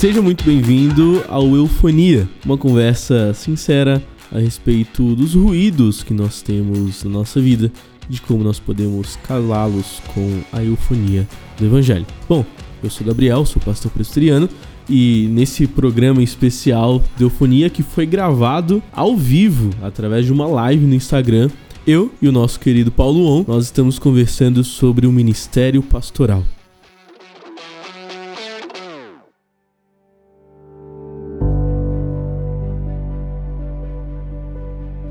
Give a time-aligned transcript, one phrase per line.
[0.00, 4.02] Seja muito bem-vindo ao Eufonia, uma conversa sincera
[4.32, 7.70] a respeito dos ruídos que nós temos na nossa vida,
[8.08, 12.06] de como nós podemos calá-los com a eufonia do Evangelho.
[12.26, 12.46] Bom,
[12.82, 14.48] eu sou Gabriel, sou pastor presbiteriano
[14.88, 20.86] e nesse programa especial de eufonia que foi gravado ao vivo através de uma live
[20.86, 21.50] no Instagram,
[21.86, 26.42] eu e o nosso querido Paulo On, nós estamos conversando sobre o ministério pastoral.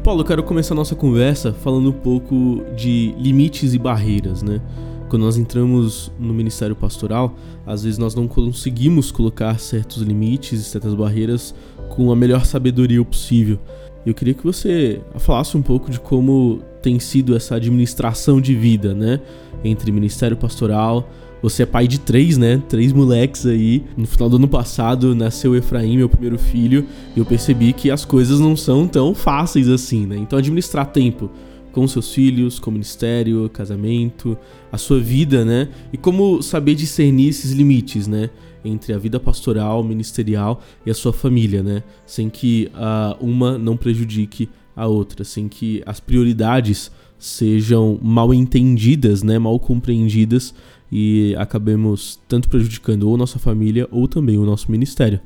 [0.09, 4.59] Paulo, eu quero começar a nossa conversa falando um pouco de limites e barreiras, né?
[5.07, 10.63] Quando nós entramos no ministério pastoral, às vezes nós não conseguimos colocar certos limites e
[10.63, 11.53] certas barreiras
[11.89, 13.59] com a melhor sabedoria possível.
[14.03, 18.95] Eu queria que você falasse um pouco de como tem sido essa administração de vida,
[18.95, 19.21] né?
[19.63, 21.07] Entre ministério pastoral,
[21.41, 22.61] você é pai de três, né?
[22.67, 23.83] Três moleques aí.
[23.95, 28.03] No final do ano passado nasceu Efraim, meu primeiro filho, e eu percebi que as
[28.03, 30.17] coisas não são tão fáceis assim, né?
[30.17, 31.29] Então administrar tempo
[31.71, 34.37] com seus filhos, com o ministério, casamento,
[34.71, 35.69] a sua vida, né?
[35.93, 38.29] E como saber discernir esses limites, né?
[38.63, 41.83] Entre a vida pastoral, ministerial e a sua família, né?
[42.05, 49.21] Sem que uh, uma não prejudique a outra, sem que as prioridades sejam mal entendidas,
[49.23, 49.37] né?
[49.37, 50.53] Mal compreendidas
[50.91, 55.19] e acabemos tanto prejudicando ou nossa família ou também o nosso ministério?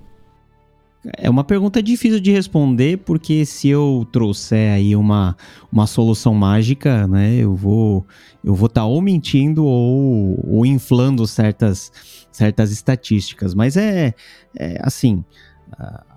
[1.17, 5.35] É uma pergunta difícil de responder, porque se eu trouxer aí uma,
[5.69, 8.05] uma solução mágica, né, eu vou
[8.43, 11.91] eu vou estar tá ou mentindo ou, ou inflando certas,
[12.31, 13.53] certas estatísticas.
[13.53, 14.13] Mas é,
[14.57, 15.23] é assim,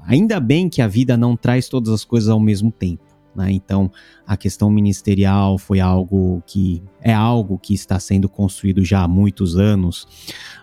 [0.07, 3.06] ainda bem que a vida não traz todas as coisas ao mesmo tempo.
[3.37, 3.53] Né?
[3.53, 3.91] Então,
[4.27, 9.57] a questão ministerial foi algo que é algo que está sendo construído já há muitos
[9.57, 10.09] anos.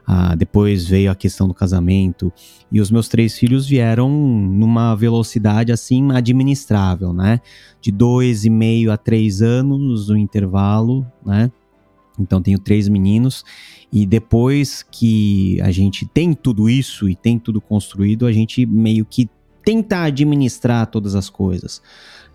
[0.06, 2.34] Ah, depois veio a questão do casamento
[2.72, 7.40] e os meus três filhos vieram numa velocidade assim administrável, né?
[7.80, 11.52] De dois e meio a três anos o intervalo, né?
[12.20, 13.44] Então tenho três meninos
[13.92, 19.06] e depois que a gente tem tudo isso e tem tudo construído, a gente meio
[19.06, 19.30] que
[19.64, 21.82] tenta administrar todas as coisas.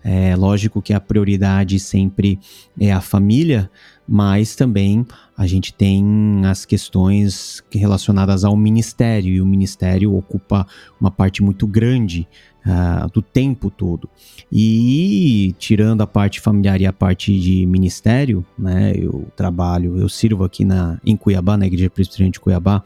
[0.03, 2.39] É lógico que a prioridade sempre
[2.79, 3.69] é a família,
[4.07, 5.05] mas também
[5.37, 10.65] a gente tem as questões relacionadas ao ministério, e o ministério ocupa
[10.99, 12.27] uma parte muito grande
[12.65, 14.09] uh, do tempo todo.
[14.51, 20.43] E tirando a parte familiar e a parte de ministério, né, eu trabalho, eu sirvo
[20.43, 22.83] aqui na, em Cuiabá, na Igreja Presbiteriana de Cuiabá,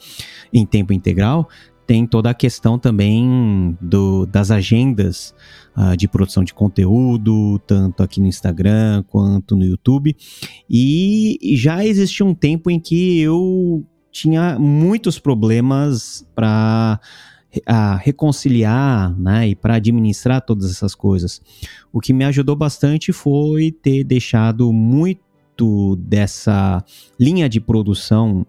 [0.51, 1.47] em tempo integral,
[1.85, 5.33] tem toda a questão também do, das agendas
[5.75, 10.15] uh, de produção de conteúdo, tanto aqui no Instagram quanto no YouTube.
[10.69, 16.99] E já existia um tempo em que eu tinha muitos problemas para
[17.65, 21.41] a reconciliar né, e para administrar todas essas coisas.
[21.91, 26.83] O que me ajudou bastante foi ter deixado muito dessa
[27.19, 28.45] linha de produção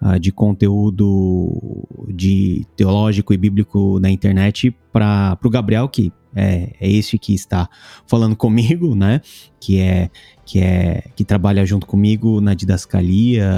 [0.00, 6.90] uh, de conteúdo de teológico e bíblico na internet para o Gabriel, que é, é
[6.90, 7.68] esse que está
[8.06, 9.20] falando comigo, né?
[9.60, 10.10] Que é
[10.44, 13.50] que é que trabalha junto comigo na didascalia,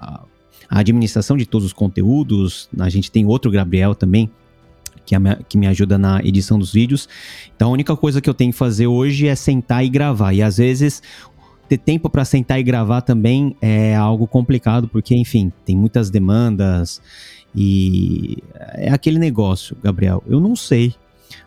[0.00, 0.24] a,
[0.68, 2.68] a administração de todos os conteúdos.
[2.78, 4.30] A gente tem outro Gabriel também
[5.04, 5.14] que,
[5.48, 7.08] que, me ajuda na edição dos vídeos.
[7.54, 10.32] Então a única coisa que eu tenho que fazer hoje é sentar e gravar.
[10.32, 11.02] E às vezes
[11.72, 17.00] ter tempo para sentar e gravar também é algo complicado, porque, enfim, tem muitas demandas
[17.54, 18.36] e
[18.74, 20.22] é aquele negócio, Gabriel.
[20.26, 20.94] Eu não sei.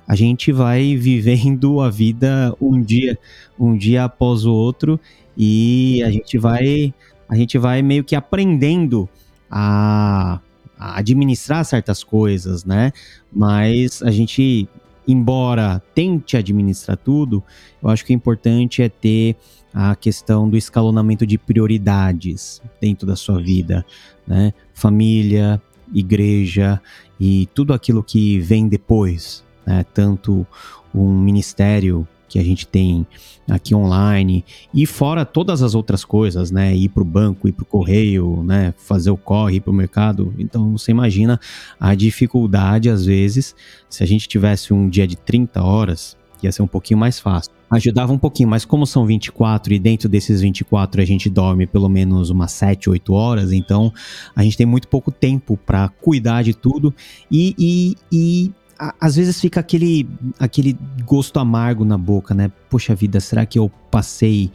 [0.07, 3.19] A gente vai vivendo a vida um dia,
[3.59, 4.99] um dia após o outro
[5.37, 6.91] e a gente vai,
[7.29, 9.07] a gente vai meio que aprendendo
[9.49, 10.39] a,
[10.75, 12.91] a administrar certas coisas, né?
[13.31, 14.67] Mas a gente
[15.07, 17.43] embora tente administrar tudo,
[17.83, 19.35] eu acho que o importante é ter
[19.77, 23.85] a questão do escalonamento de prioridades dentro da sua vida,
[24.25, 24.53] né?
[24.73, 25.61] Família,
[25.93, 26.81] igreja
[27.19, 29.83] e tudo aquilo que vem depois, né?
[29.93, 30.47] Tanto
[30.93, 33.05] um ministério que a gente tem
[33.49, 36.73] aqui online e fora todas as outras coisas, né?
[36.73, 38.73] Ir para o banco, ir para o correio, né?
[38.77, 40.33] Fazer o corre, ir para o mercado.
[40.39, 41.37] Então você imagina
[41.77, 43.53] a dificuldade às vezes
[43.89, 46.15] se a gente tivesse um dia de 30 horas,
[46.45, 50.07] ia ser um pouquinho mais fácil ajudava um pouquinho, mas como são 24 e dentro
[50.07, 53.93] desses 24 a gente dorme pelo menos umas 7, 8 horas, então
[54.35, 56.93] a gente tem muito pouco tempo para cuidar de tudo
[57.29, 58.51] e, e, e
[58.99, 60.07] às vezes fica aquele,
[60.39, 62.51] aquele gosto amargo na boca, né?
[62.69, 64.51] Poxa vida, será que eu passei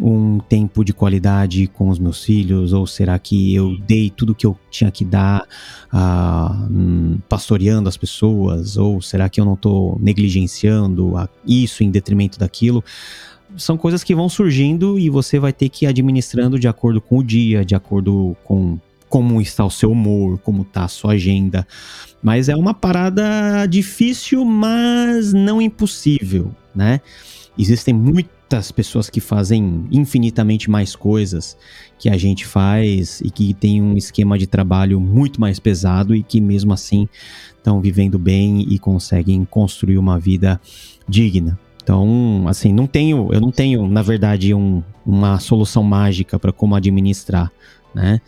[0.00, 2.72] um tempo de qualidade com os meus filhos?
[2.72, 5.42] Ou será que eu dei tudo que eu tinha que dar
[5.92, 8.76] uh, pastoreando as pessoas?
[8.76, 11.14] Ou será que eu não estou negligenciando
[11.46, 12.82] isso em detrimento daquilo?
[13.56, 17.18] São coisas que vão surgindo e você vai ter que ir administrando de acordo com
[17.18, 21.66] o dia, de acordo com como está o seu humor, como está a sua agenda.
[22.22, 27.00] Mas é uma parada difícil, mas não impossível, né?
[27.58, 27.92] Existem
[28.50, 31.56] muitas pessoas que fazem infinitamente mais coisas
[31.96, 36.22] que a gente faz e que tem um esquema de trabalho muito mais pesado e
[36.22, 37.08] que mesmo assim
[37.56, 40.60] estão vivendo bem e conseguem construir uma vida
[41.08, 41.56] digna.
[41.80, 46.74] Então, assim, não tenho, eu não tenho, na verdade, um, uma solução mágica para como
[46.74, 47.52] administrar,
[47.94, 48.20] né?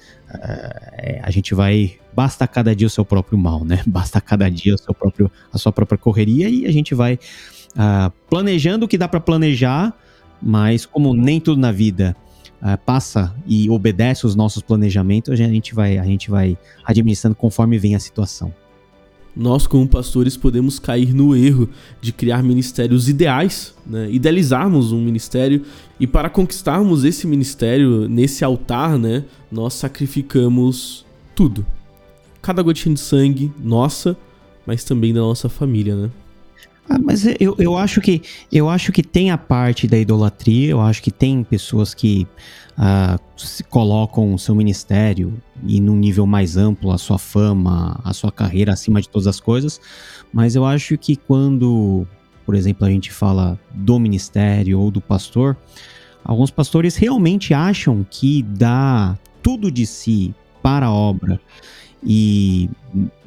[0.98, 3.82] É, a gente vai basta cada dia o seu próprio mal, né?
[3.86, 8.10] Basta cada dia o seu próprio, a sua própria correria e a gente vai uh,
[8.30, 9.92] planejando o que dá para planejar,
[10.43, 12.17] mas como nem tudo na vida
[12.61, 17.79] uh, passa e obedece os nossos planejamentos, a gente vai, a gente vai administrando conforme
[17.79, 18.53] vem a situação.
[19.35, 21.71] Nós, como pastores, podemos cair no erro
[22.03, 24.11] de criar ministérios ideais, né?
[24.11, 25.62] idealizarmos um ministério
[25.99, 31.65] e para conquistarmos esse ministério nesse altar, né, nós sacrificamos tudo.
[32.43, 34.15] Cada gotinha de sangue nossa,
[34.67, 36.11] mas também da nossa família, né?
[36.88, 40.81] Ah, mas eu, eu acho que eu acho que tem a parte da idolatria, eu
[40.81, 42.26] acho que tem pessoas que
[42.73, 48.32] uh, colocam o seu ministério e num nível mais amplo a sua fama, a sua
[48.32, 49.81] carreira acima de todas as coisas,
[50.32, 52.06] mas eu acho que quando,
[52.44, 55.56] por exemplo, a gente fala do ministério ou do pastor,
[56.25, 61.40] alguns pastores realmente acham que dá tudo de si para a obra
[62.05, 62.69] e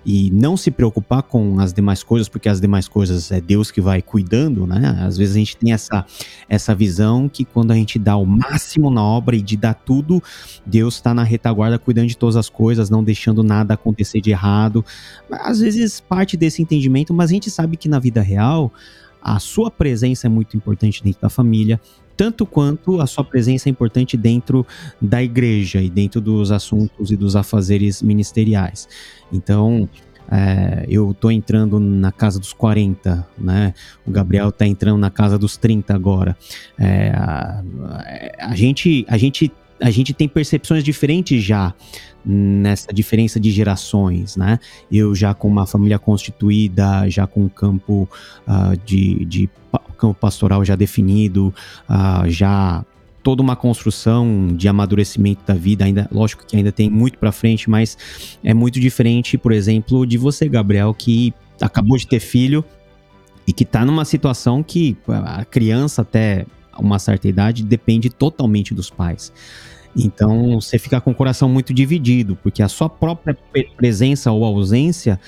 [0.06, 3.82] e não se preocupar com as demais coisas, porque as demais coisas é Deus que
[3.82, 5.00] vai cuidando, né?
[5.02, 6.06] Às vezes a gente tem essa,
[6.48, 10.22] essa visão que quando a gente dá o máximo na obra e de dar tudo,
[10.66, 14.86] Deus está na retaguarda cuidando de todas as coisas, não deixando nada acontecer de errado.
[15.32, 18.72] Às vezes parte desse entendimento, mas a gente sabe que na vida real
[19.26, 21.82] a sua presença é muito importante dentro da família,
[22.16, 24.66] tanto quanto a sua presença é importante dentro
[25.02, 28.88] da igreja e dentro dos assuntos e dos afazeres ministeriais.
[29.32, 29.90] Então,
[30.32, 33.74] é, eu tô entrando na casa dos 40, né?
[34.06, 36.36] O Gabriel tá entrando na casa dos 30 agora.
[36.80, 37.64] É, a,
[38.40, 39.52] a, gente, a gente
[39.82, 41.74] a gente tem percepções diferentes já
[42.26, 44.60] nessa diferença de gerações, né?
[44.92, 48.10] Eu já com uma família constituída, já com um campo
[48.48, 49.50] uh, de, de
[49.96, 51.54] campo pastoral já definido,
[51.90, 52.84] uh, já
[53.24, 57.68] toda uma construção de amadurecimento da vida, ainda, lógico que ainda tem muito para frente,
[57.68, 57.98] mas
[58.44, 62.64] é muito diferente, por exemplo, de você, Gabriel, que acabou de ter filho
[63.48, 66.46] e que está numa situação que a criança até
[66.78, 69.32] uma certa idade depende totalmente dos pais.
[69.96, 73.36] Então você fica com o coração muito dividido, porque a sua própria
[73.78, 75.20] presença ou ausência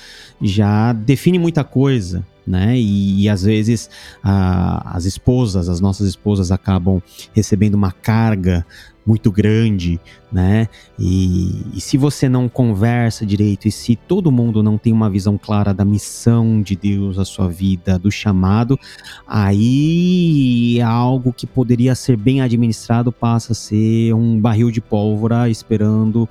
[0.41, 2.77] já define muita coisa, né?
[2.77, 3.89] E, e às vezes
[4.23, 7.01] a, as esposas, as nossas esposas acabam
[7.33, 8.65] recebendo uma carga
[9.07, 9.97] muito grande,
[10.29, 10.67] né?
[10.99, 15.37] E, e, se você não conversa direito e se todo mundo não tem uma visão
[15.37, 18.77] clara da missão de Deus, a sua vida, do chamado,
[19.25, 26.27] aí algo que poderia ser bem administrado passa a ser um barril de pólvora esperando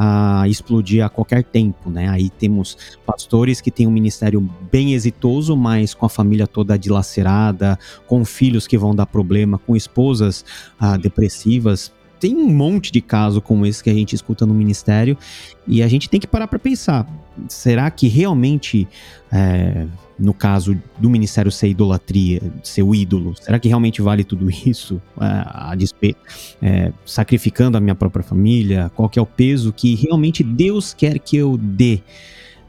[0.00, 2.08] a explodir a qualquer tempo, né?
[2.08, 4.40] Aí temos pastores que têm um ministério
[4.70, 7.76] bem exitoso, mas com a família toda dilacerada,
[8.06, 10.44] com filhos que vão dar problema, com esposas
[10.78, 15.18] ah, depressivas, tem um monte de caso como esse que a gente escuta no ministério
[15.66, 17.04] e a gente tem que parar para pensar:
[17.48, 18.86] será que realmente,
[19.32, 19.86] é,
[20.18, 25.00] no caso do ministério ser idolatria, ser o ídolo, será que realmente vale tudo isso?
[25.20, 26.16] É, a despe
[26.60, 28.90] é, sacrificando a minha própria família?
[28.94, 32.00] Qual que é o peso que realmente Deus quer que eu dê?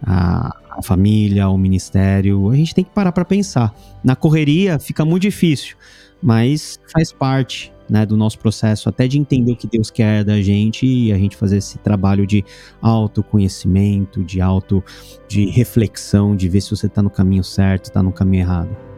[0.01, 3.75] A família, ao ministério, a gente tem que parar para pensar.
[4.01, 5.75] Na correria fica muito difícil,
[6.21, 10.41] mas faz parte né, do nosso processo, até de entender o que Deus quer da
[10.41, 12.43] gente e a gente fazer esse trabalho de
[12.81, 14.83] autoconhecimento, de auto,
[15.27, 18.89] de reflexão, de ver se você está no caminho certo, está no caminho errado.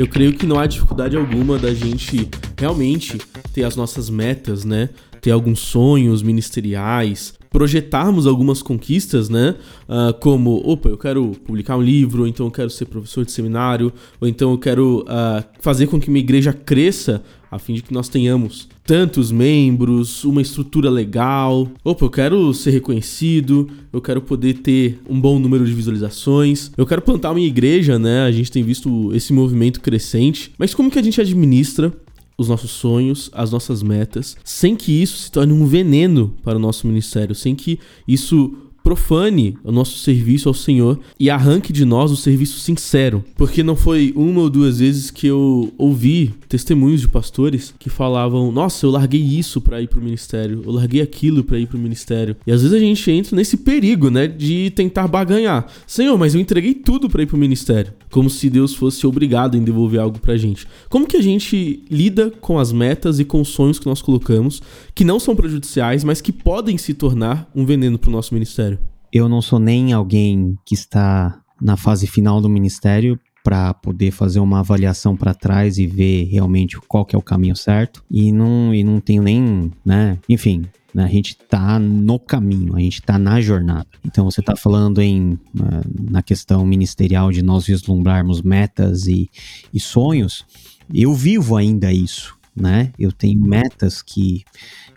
[0.00, 2.26] Eu creio que não há dificuldade alguma da gente
[2.58, 3.18] realmente
[3.52, 4.88] ter as nossas metas, né?
[5.20, 9.56] Ter alguns sonhos ministeriais, projetarmos algumas conquistas, né?
[9.86, 13.32] Uh, como, opa, eu quero publicar um livro, ou então eu quero ser professor de
[13.32, 17.82] seminário, ou então eu quero uh, fazer com que minha igreja cresça a fim de
[17.82, 21.68] que nós tenhamos tantos membros, uma estrutura legal.
[21.84, 26.86] Opa, eu quero ser reconhecido, eu quero poder ter um bom número de visualizações, eu
[26.86, 28.22] quero plantar uma igreja, né?
[28.22, 31.92] A gente tem visto esse movimento crescente, mas como que a gente administra
[32.38, 36.60] os nossos sonhos, as nossas metas, sem que isso se torne um veneno para o
[36.60, 37.78] nosso ministério, sem que
[38.08, 38.56] isso
[38.90, 43.24] profane o nosso serviço ao Senhor e arranque de nós o serviço sincero.
[43.36, 48.50] Porque não foi uma ou duas vezes que eu ouvi testemunhos de pastores que falavam:
[48.50, 52.36] Nossa, eu larguei isso para ir pro ministério, eu larguei aquilo para ir pro ministério.
[52.44, 55.70] E às vezes a gente entra nesse perigo, né, de tentar baganhar.
[55.86, 57.92] Senhor, mas eu entreguei tudo para ir pro ministério.
[58.10, 60.66] Como se Deus fosse obrigado em devolver algo pra gente.
[60.88, 64.60] Como que a gente lida com as metas e com os sonhos que nós colocamos,
[64.94, 68.78] que não são prejudiciais, mas que podem se tornar um veneno pro nosso ministério?
[69.12, 74.38] eu não sou nem alguém que está na fase final do ministério para poder fazer
[74.38, 78.74] uma avaliação para trás e ver realmente qual que é o caminho certo e não
[78.74, 80.64] e não tenho nem, né, enfim,
[80.94, 83.86] né, a gente está no caminho, a gente está na jornada.
[84.04, 89.30] Então você está falando em eh, na questão ministerial de nós vislumbrarmos metas e,
[89.72, 90.44] e sonhos.
[90.92, 92.92] Eu vivo ainda isso, né?
[92.98, 94.44] Eu tenho metas que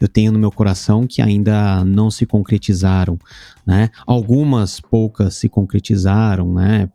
[0.02, 3.18] eu tenho no meu coração que ainda não se concretizaram,
[3.66, 3.90] né?
[4.06, 6.90] Algumas poucas se concretizaram, né?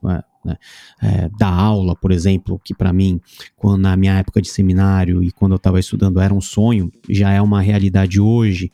[0.44, 0.56] Né?
[1.02, 3.20] É, da aula, por exemplo, que para mim,
[3.56, 7.30] quando, na minha época de seminário e quando eu estava estudando era um sonho, já
[7.30, 8.70] é uma realidade hoje.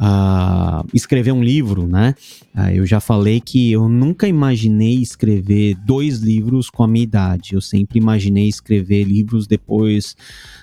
[0.00, 2.14] Uh, escrever um livro, né?
[2.54, 7.54] Uh, eu já falei que eu nunca imaginei escrever dois livros com a minha idade.
[7.54, 10.16] Eu sempre imaginei escrever livros depois,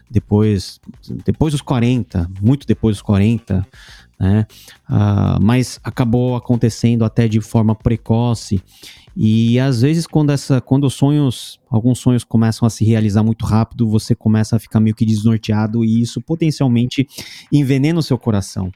[0.10, 0.80] depois,
[1.26, 3.66] depois dos 40, muito depois dos 40
[4.20, 4.46] né?
[4.90, 8.62] Uh, mas acabou acontecendo até de forma precoce
[9.16, 13.46] e às vezes quando essa, quando os sonhos, alguns sonhos começam a se realizar muito
[13.46, 17.08] rápido, você começa a ficar meio que desnorteado e isso potencialmente
[17.52, 18.72] envenena o seu coração.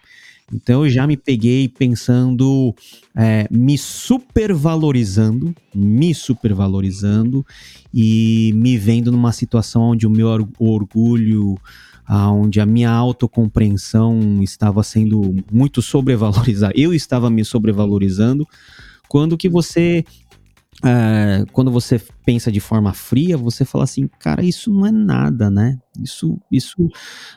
[0.52, 2.74] Então eu já me peguei pensando,
[3.16, 7.46] é, me supervalorizando, me supervalorizando
[7.94, 10.28] e me vendo numa situação onde o meu
[10.58, 11.56] orgulho,
[12.10, 16.74] onde a minha autocompreensão estava sendo muito sobrevalorizada.
[16.76, 18.48] Eu estava me sobrevalorizando
[19.08, 20.04] quando que você
[20.84, 25.50] é, quando você pensa de forma fria, você fala assim, cara, isso não é nada,
[25.50, 25.78] né?
[26.02, 26.90] Isso, isso,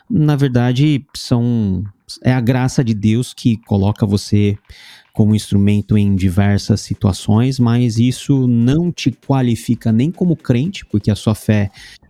[0.09, 1.83] na verdade, são
[2.23, 4.57] é a graça de Deus que coloca você
[5.13, 11.15] como instrumento em diversas situações, mas isso não te qualifica nem como crente, porque a
[11.15, 11.69] sua fé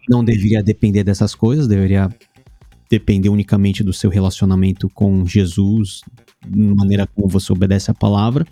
[0.10, 2.10] não deveria depender dessas coisas, deveria
[2.94, 6.02] depender unicamente do seu relacionamento com Jesus,
[6.46, 8.46] da maneira como você obedece a palavra.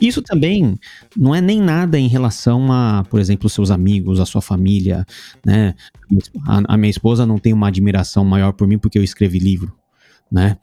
[0.00, 0.76] Isso também
[1.16, 5.06] não é nem nada em relação a, por exemplo, seus amigos, a sua família,
[5.44, 5.74] né?
[6.48, 9.72] A, a minha esposa não tem uma admiração maior por mim porque eu escrevi livro,
[10.32, 10.56] né?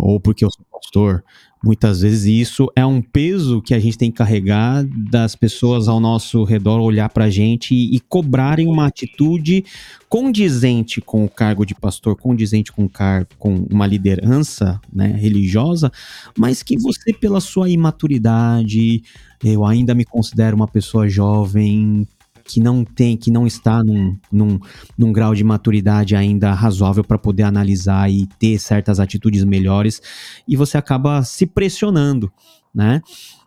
[0.00, 1.22] Ou porque eu sou pastor,
[1.62, 6.00] muitas vezes isso é um peso que a gente tem que carregar das pessoas ao
[6.00, 9.64] nosso redor olhar para a gente e, e, cobrarem uma atitude
[10.08, 15.92] condizente com o cargo de pastor, condizente com, car com uma liderança né, religiosa,
[16.36, 19.02] mas que você, pela sua imaturidade,
[19.44, 22.06] eu ainda me considero uma pessoa jovem,
[22.50, 24.58] que não tem, que não está num, num,
[24.98, 30.02] num grau de maturidade ainda razoável para poder analisar e ter certas atitudes melhores,
[30.46, 32.32] e você acaba se pressionando,
[32.74, 33.00] né?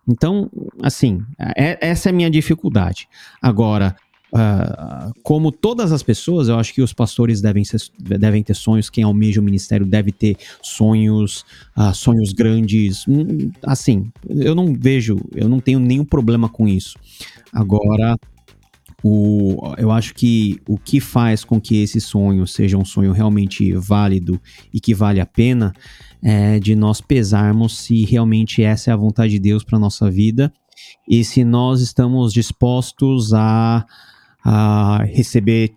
[0.07, 0.49] Então,
[0.81, 3.07] assim, é, essa é a minha dificuldade.
[3.41, 3.95] Agora,
[4.33, 8.89] Uh, como todas as pessoas, eu acho que os pastores devem, ser, devem ter sonhos,
[8.89, 11.45] quem almeja o ministério deve ter sonhos,
[11.77, 13.07] uh, sonhos grandes.
[13.07, 16.97] Hum, assim, eu não vejo, eu não tenho nenhum problema com isso.
[17.53, 18.17] Agora,
[19.03, 23.73] o, eu acho que o que faz com que esse sonho seja um sonho realmente
[23.73, 24.41] válido
[24.73, 25.73] e que vale a pena
[26.21, 30.53] é de nós pesarmos se realmente essa é a vontade de Deus para nossa vida
[31.05, 33.85] e se nós estamos dispostos a,
[34.41, 35.73] a receber,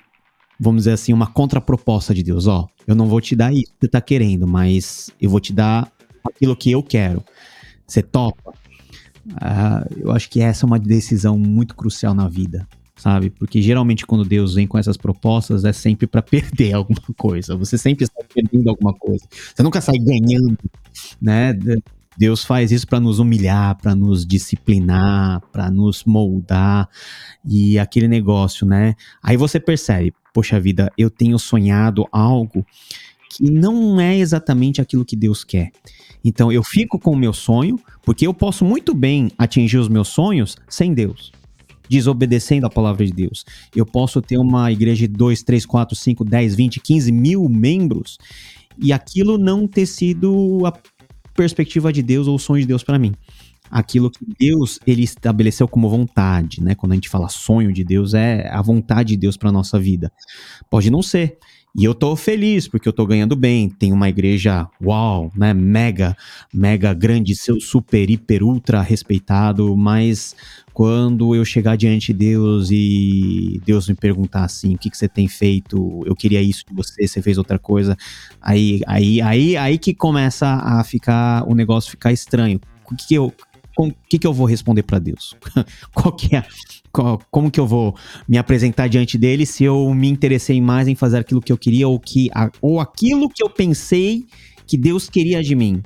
[0.60, 2.46] vamos dizer assim, uma contraproposta de Deus.
[2.46, 5.52] Ó, eu não vou te dar isso que você está querendo, mas eu vou te
[5.52, 5.90] dar
[6.24, 7.24] aquilo que eu quero.
[7.84, 8.52] Você topa?
[9.26, 13.30] Uh, eu acho que essa é uma decisão muito crucial na vida sabe?
[13.30, 17.56] Porque geralmente quando Deus vem com essas propostas é sempre para perder alguma coisa.
[17.56, 19.24] Você sempre está perdendo alguma coisa.
[19.54, 20.58] Você nunca sai ganhando,
[21.20, 21.52] né?
[22.18, 26.88] Deus faz isso para nos humilhar, para nos disciplinar, para nos moldar
[27.44, 28.94] e aquele negócio, né?
[29.22, 32.64] Aí você percebe, poxa vida, eu tenho sonhado algo
[33.28, 35.70] que não é exatamente aquilo que Deus quer.
[36.24, 40.08] Então eu fico com o meu sonho, porque eu posso muito bem atingir os meus
[40.08, 41.35] sonhos sem Deus
[41.88, 43.44] desobedecendo a palavra de Deus.
[43.74, 48.18] Eu posso ter uma igreja de 2, 3, 4, 5, 10, 20, 15 mil membros
[48.78, 50.72] e aquilo não ter sido a
[51.34, 53.14] perspectiva de Deus ou o sonho de Deus para mim.
[53.70, 56.74] Aquilo que Deus ele estabeleceu como vontade, né?
[56.74, 60.12] Quando a gente fala sonho de Deus, é a vontade de Deus para nossa vida.
[60.70, 61.38] Pode não ser.
[61.78, 63.68] E eu tô feliz porque eu tô ganhando bem.
[63.68, 65.52] Tem uma igreja, uau, né?
[65.52, 66.16] Mega,
[66.54, 69.76] mega grande, seu super, hiper, ultra respeitado.
[69.76, 70.34] Mas
[70.76, 75.08] quando eu chegar diante de Deus e Deus me perguntar assim, o que, que você
[75.08, 76.02] tem feito?
[76.04, 77.96] Eu queria isso de você, você fez outra coisa.
[78.42, 82.60] Aí, aí, aí, aí que começa a ficar, o negócio ficar estranho.
[82.84, 83.32] O que, que eu,
[83.78, 85.34] o que, que eu vou responder para Deus?
[85.94, 86.44] Qual que é,
[86.92, 87.96] qual, como que eu vou
[88.28, 91.88] me apresentar diante dele se eu me interessei mais em fazer aquilo que eu queria
[91.88, 92.28] ou, que,
[92.60, 94.26] ou aquilo que eu pensei
[94.66, 95.82] que Deus queria de mim?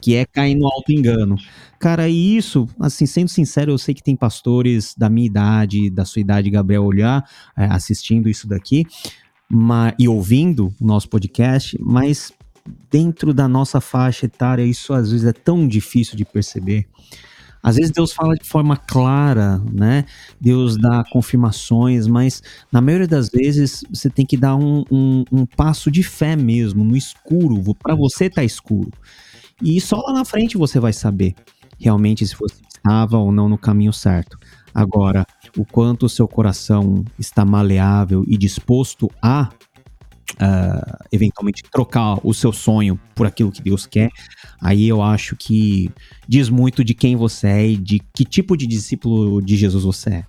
[0.00, 1.36] Que é cair no alto engano.
[1.78, 6.04] Cara, e isso, assim, sendo sincero, eu sei que tem pastores da minha idade, da
[6.04, 7.24] sua idade, Gabriel, olhar,
[7.56, 8.86] é, assistindo isso daqui
[9.50, 12.32] mas, e ouvindo o nosso podcast, mas
[12.88, 16.86] dentro da nossa faixa etária, isso às vezes é tão difícil de perceber.
[17.62, 20.06] Às vezes Deus fala de forma clara, né?
[20.40, 22.42] Deus dá confirmações, mas
[22.72, 26.84] na maioria das vezes você tem que dar um, um, um passo de fé mesmo,
[26.84, 27.74] no escuro.
[27.74, 28.92] Para você tá escuro.
[29.62, 31.34] E só lá na frente você vai saber
[31.78, 34.38] realmente se você estava ou não no caminho certo.
[34.74, 35.26] Agora,
[35.56, 39.50] o quanto o seu coração está maleável e disposto a
[40.34, 44.10] uh, eventualmente trocar o seu sonho por aquilo que Deus quer,
[44.60, 45.90] aí eu acho que
[46.28, 50.10] diz muito de quem você é e de que tipo de discípulo de Jesus você
[50.10, 50.24] é.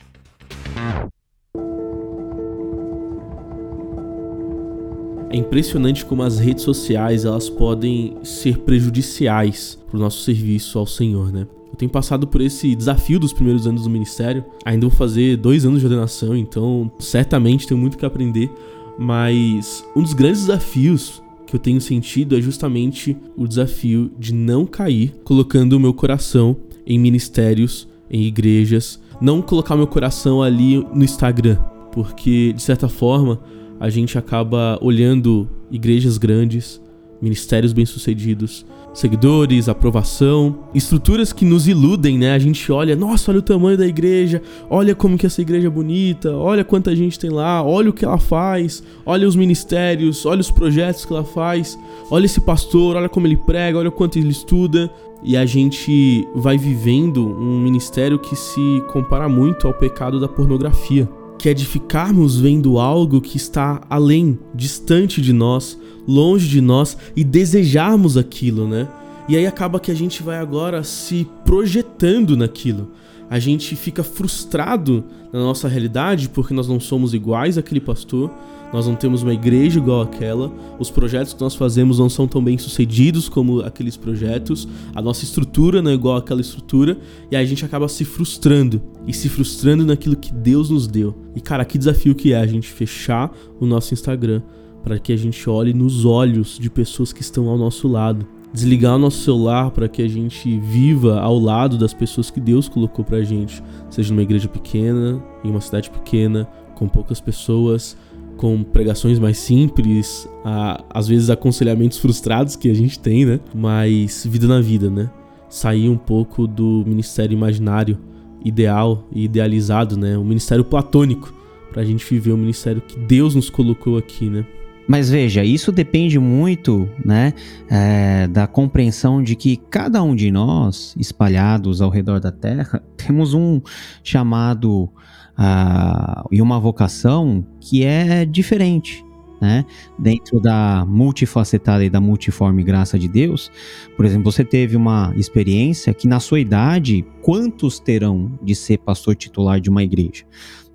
[5.32, 10.86] É impressionante como as redes sociais elas podem ser prejudiciais para o nosso serviço ao
[10.86, 11.48] Senhor, né?
[11.72, 14.44] Eu tenho passado por esse desafio dos primeiros anos do ministério.
[14.66, 18.52] Ainda vou fazer dois anos de ordenação, então certamente tenho muito que aprender.
[19.00, 24.66] Mas um dos grandes desafios que eu tenho sentido é justamente o desafio de não
[24.66, 31.06] cair colocando o meu coração em ministérios, em igrejas, não colocar meu coração ali no
[31.06, 31.56] Instagram,
[31.94, 33.40] porque de certa forma
[33.82, 36.80] a gente acaba olhando igrejas grandes,
[37.20, 38.64] ministérios bem-sucedidos,
[38.94, 42.34] seguidores, aprovação, estruturas que nos iludem, né?
[42.34, 44.40] A gente olha, nossa, olha o tamanho da igreja,
[44.70, 48.06] olha como que essa igreja é bonita, olha quanta gente tem lá, olha o que
[48.06, 51.76] ela faz, olha os ministérios, olha os projetos que ela faz,
[52.12, 54.92] olha esse pastor, olha como ele prega, olha quanto ele estuda.
[55.24, 61.10] E a gente vai vivendo um ministério que se compara muito ao pecado da pornografia,
[61.42, 65.76] que é de ficarmos vendo algo que está além, distante de nós,
[66.08, 68.88] longe de nós e desejarmos aquilo, né?
[69.28, 72.92] E aí acaba que a gente vai agora se projetando naquilo.
[73.28, 78.32] A gente fica frustrado na nossa realidade porque nós não somos iguais àquele pastor,
[78.74, 82.44] nós não temos uma igreja igual àquela, os projetos que nós fazemos não são tão
[82.44, 86.98] bem sucedidos como aqueles projetos, a nossa estrutura não é igual àquela estrutura,
[87.30, 88.82] e a gente acaba se frustrando.
[89.06, 91.16] E se frustrando naquilo que Deus nos deu.
[91.36, 94.42] E cara, que desafio que é a gente fechar o nosso Instagram
[94.84, 98.26] para que a gente olhe nos olhos de pessoas que estão ao nosso lado.
[98.54, 102.68] Desligar o nosso celular para que a gente viva ao lado das pessoas que Deus
[102.68, 107.96] colocou pra gente, seja numa igreja pequena, em uma cidade pequena, com poucas pessoas,
[108.42, 113.40] com pregações mais simples, a, às vezes aconselhamentos frustrados que a gente tem, né?
[113.54, 115.12] Mas vida na vida, né?
[115.48, 118.00] Sair um pouco do ministério imaginário,
[118.44, 120.18] ideal e idealizado, né?
[120.18, 121.32] O ministério platônico,
[121.72, 124.44] pra gente viver o ministério que Deus nos colocou aqui, né?
[124.88, 127.34] Mas veja, isso depende muito né,
[127.70, 133.36] é, da compreensão de que cada um de nós, espalhados ao redor da Terra, temos
[133.36, 133.62] um
[134.04, 134.90] chamado
[135.38, 139.04] uh, e uma vocação que é diferente.
[139.42, 139.66] Né?
[139.98, 143.52] Dentro da multifacetada e da multiforme graça de Deus,
[143.98, 149.16] por exemplo, você teve uma experiência que na sua idade, quantos terão de ser pastor
[149.16, 150.26] titular de uma igreja?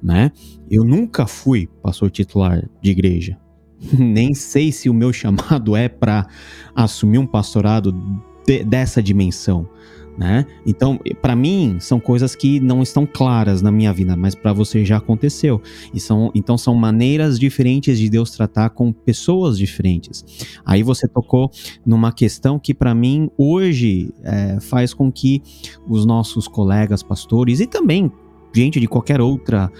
[0.03, 0.33] Né?
[0.69, 3.39] Eu nunca fui pastor titular de igreja,
[3.97, 6.27] nem sei se o meu chamado é para
[6.75, 7.95] assumir um pastorado
[8.45, 9.69] de, dessa dimensão.
[10.19, 10.47] Né?
[10.65, 14.85] Então, para mim, são coisas que não estão claras na minha vida, mas para você
[14.85, 15.61] já aconteceu.
[15.93, 20.25] E são, então, são maneiras diferentes de Deus tratar com pessoas diferentes.
[20.65, 21.51] Aí você tocou
[21.85, 25.43] numa questão que, para mim, hoje é, faz com que
[25.87, 28.11] os nossos colegas pastores e também
[28.55, 29.71] gente de qualquer outra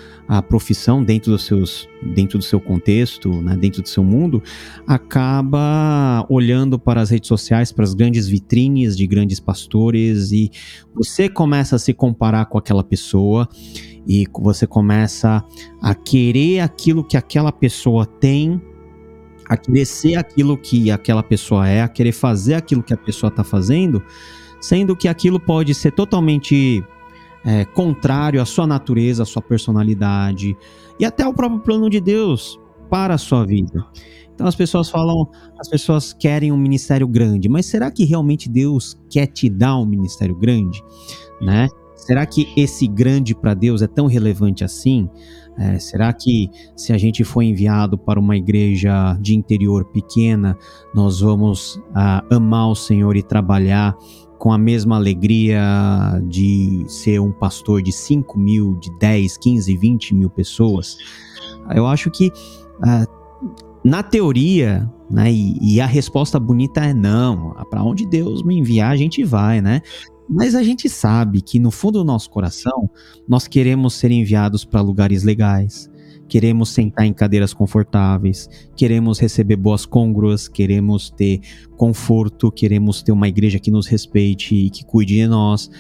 [0.49, 4.43] profissão dentro dos seus dentro do seu contexto, né, dentro do seu mundo,
[4.87, 10.51] acaba olhando para as redes sociais, para as grandes vitrines de grandes pastores e
[10.95, 13.49] você começa a se comparar com aquela pessoa
[14.07, 15.45] e você começa
[15.83, 18.61] a querer aquilo que aquela pessoa tem,
[19.49, 23.29] a querer ser aquilo que aquela pessoa é, a querer fazer aquilo que a pessoa
[23.29, 24.03] está fazendo,
[24.61, 26.85] sendo que aquilo pode ser totalmente
[27.47, 30.57] é, contrário à sua natureza, à sua personalidade
[30.99, 32.59] e até ao próprio plano de Deus
[32.91, 33.87] para a sua vida.
[34.35, 35.27] Então as pessoas falam,
[35.59, 39.87] as pessoas querem um ministério grande, mas será que realmente Deus quer te dar um
[39.87, 40.83] ministério grande,
[41.41, 41.69] né?
[41.95, 45.09] Será que esse grande para Deus é tão relevante assim?
[45.59, 50.57] É, será que se a gente for enviado para uma igreja de interior pequena,
[50.95, 53.97] nós vamos ah, amar o Senhor e trabalhar
[54.39, 55.63] com a mesma alegria
[56.25, 60.97] de ser um pastor de 5 mil, de 10, 15, 20 mil pessoas.
[61.75, 63.07] Eu acho que, uh,
[63.85, 68.93] na teoria, né, e, e, a resposta bonita é não, para onde Deus me enviar,
[68.93, 69.81] a gente vai, né?
[70.29, 72.91] Mas a gente sabe que no fundo do nosso coração,
[73.29, 75.89] nós queremos ser enviados para lugares legais,
[76.29, 81.41] queremos sentar em cadeiras confortáveis, queremos receber boas congruas, queremos ter
[81.77, 85.71] conforto, queremos ter uma igreja que nos respeite e que cuide de nós.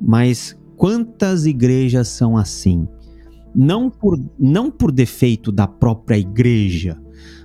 [0.00, 2.86] Mas quantas igrejas são assim?
[3.54, 7.00] Não por, não por defeito da própria igreja,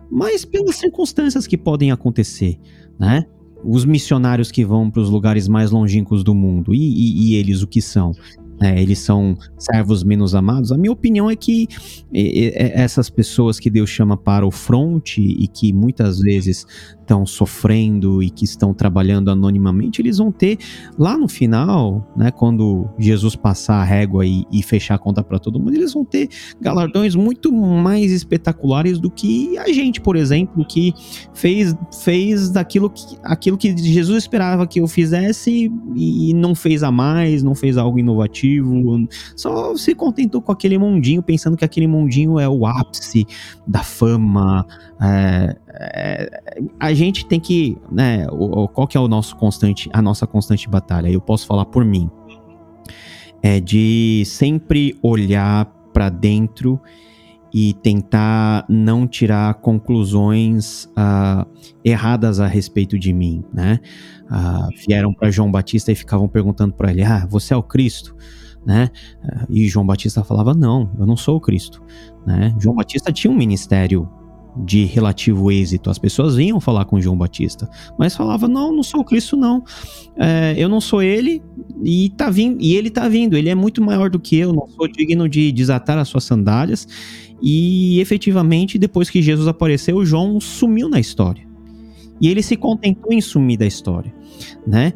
[0.10, 2.58] mas pelas circunstâncias que podem acontecer,
[3.00, 3.26] né?
[3.64, 7.62] Os missionários que vão para os lugares mais longínquos do mundo, e, e, e eles
[7.62, 8.14] o que são?
[8.62, 10.72] É, eles são servos menos amados.
[10.72, 11.68] A minha opinião é que
[12.12, 16.66] essas pessoas que Deus chama para o fronte e que muitas vezes
[17.08, 20.58] estão sofrendo e que estão trabalhando anonimamente, eles vão ter
[21.00, 25.40] lá no final, né, quando Jesus passar a régua e, e fechar a conta para
[25.40, 26.28] todo mundo, eles vão ter
[26.60, 30.94] galardões muito mais espetaculares do que a gente, por exemplo, que
[31.34, 36.92] fez fez daquilo que, aquilo que Jesus esperava que eu fizesse e não fez a
[36.92, 42.38] mais, não fez algo inovativo, só se contentou com aquele mundinho, pensando que aquele mundinho
[42.38, 43.26] é o ápice
[43.66, 44.66] da fama,
[45.00, 46.42] é, é,
[46.80, 50.70] a gente tem que, né, o, qual que é o nosso constante, a nossa constante
[50.70, 51.10] batalha?
[51.10, 52.10] Eu posso falar por mim,
[53.42, 56.80] é de sempre olhar para dentro
[57.54, 61.46] e tentar não tirar conclusões uh,
[61.84, 63.80] erradas a respeito de mim, né?
[64.26, 68.16] Uh, vieram para João Batista e ficavam perguntando para ele: Ah, você é o Cristo?
[68.66, 68.90] Né?
[69.24, 71.82] Uh, e João Batista falava: Não, eu não sou o Cristo.
[72.26, 72.54] Né?
[72.60, 74.10] João Batista tinha um ministério
[74.64, 75.90] de relativo êxito.
[75.90, 79.64] As pessoas vinham falar com João Batista, mas falava: não, não sou o Cristo, não.
[80.16, 81.42] É, eu não sou ele
[81.84, 83.38] e tá vindo, e ele tá vindo.
[83.38, 84.54] Ele é muito maior do que eu.
[84.54, 86.88] Não sou digno de desatar as suas sandálias.
[87.42, 91.46] E efetivamente, depois que Jesus apareceu, João sumiu na história.
[92.20, 94.12] E ele se contentou em sumir da história,
[94.66, 94.92] né?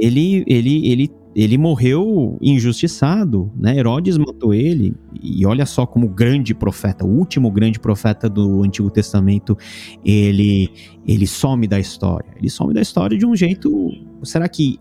[0.00, 3.76] Ele, ele, ele ele morreu injustiçado, né?
[3.76, 8.90] Herodes matou ele, e olha só como grande profeta, o último grande profeta do Antigo
[8.90, 9.56] Testamento,
[10.04, 10.70] ele
[11.06, 12.30] ele some da história.
[12.36, 13.90] Ele some da história de um jeito,
[14.22, 14.78] será que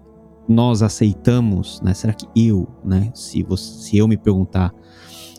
[0.48, 1.94] nós aceitamos, né?
[1.94, 4.74] Será que eu, né, se você, se eu me perguntar,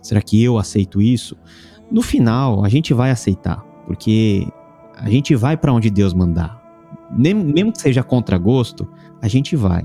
[0.02, 1.36] será que eu aceito isso?
[1.90, 4.46] No final, a gente vai aceitar, porque
[4.96, 6.62] a gente vai para onde Deus mandar.
[7.14, 8.88] Mesmo que seja contra gosto,
[9.20, 9.84] a gente vai.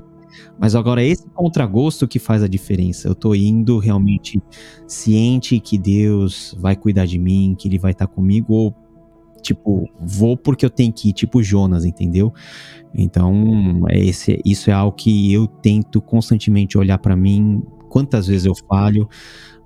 [0.58, 3.08] Mas agora esse contragosto que faz a diferença.
[3.08, 4.40] Eu tô indo realmente
[4.86, 8.74] ciente que Deus vai cuidar de mim, que ele vai estar tá comigo ou
[9.40, 12.32] tipo, vou porque eu tenho que ir, tipo Jonas, entendeu?
[12.94, 18.46] Então, é esse, isso é algo que eu tento constantemente olhar para mim, quantas vezes
[18.46, 19.08] eu falho,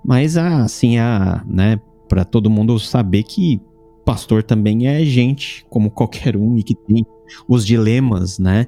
[0.04, 3.60] mas assim, a, né, para todo mundo saber que
[4.04, 7.04] pastor também é gente como qualquer um e que tem
[7.48, 8.66] os dilemas, né?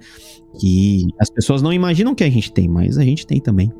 [0.58, 3.72] Que as pessoas não imaginam que a gente tem, mas a gente tem também.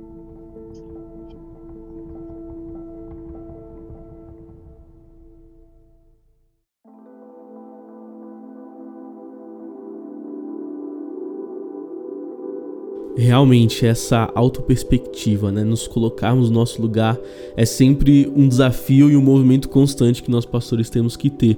[13.25, 17.19] Realmente, essa autoperspectiva, né, nos colocarmos no nosso lugar,
[17.57, 21.57] é sempre um desafio e um movimento constante que nós pastores temos que ter,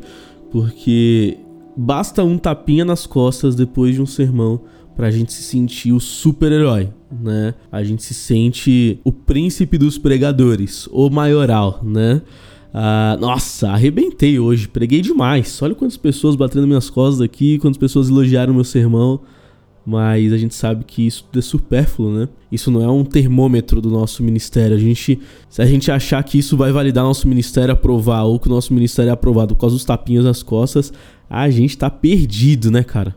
[0.51, 1.39] porque
[1.77, 4.61] basta um tapinha nas costas depois de um sermão
[4.95, 7.53] pra gente se sentir o super-herói, né?
[7.71, 12.23] A gente se sente o príncipe dos pregadores, o maioral, né?
[12.73, 15.61] Ah, nossa, arrebentei hoje, preguei demais.
[15.61, 19.21] Olha quantas pessoas batendo minhas costas aqui, quantas pessoas elogiaram meu sermão.
[19.87, 22.29] Mas a gente sabe que isso é supérfluo, né?
[22.51, 24.77] Isso não é um termômetro do nosso ministério.
[24.77, 28.49] A gente, se a gente achar que isso vai validar nosso ministério aprovar ou que
[28.49, 30.93] o nosso ministério é aprovado por causa dos tapinhas nas costas,
[31.31, 33.15] a gente tá perdido, né, cara?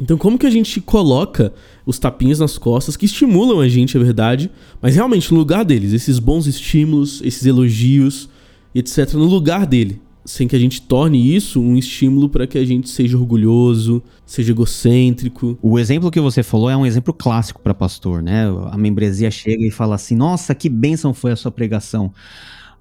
[0.00, 1.52] Então, como que a gente coloca
[1.84, 4.48] os tapinhas nas costas que estimulam a gente, é verdade,
[4.80, 8.28] mas realmente no lugar deles, esses bons estímulos, esses elogios,
[8.74, 12.64] etc, no lugar dele, sem que a gente torne isso um estímulo para que a
[12.64, 15.58] gente seja orgulhoso, seja egocêntrico.
[15.60, 18.44] O exemplo que você falou é um exemplo clássico para pastor, né?
[18.70, 22.12] A membresia chega e fala assim: Nossa, que bênção foi a sua pregação.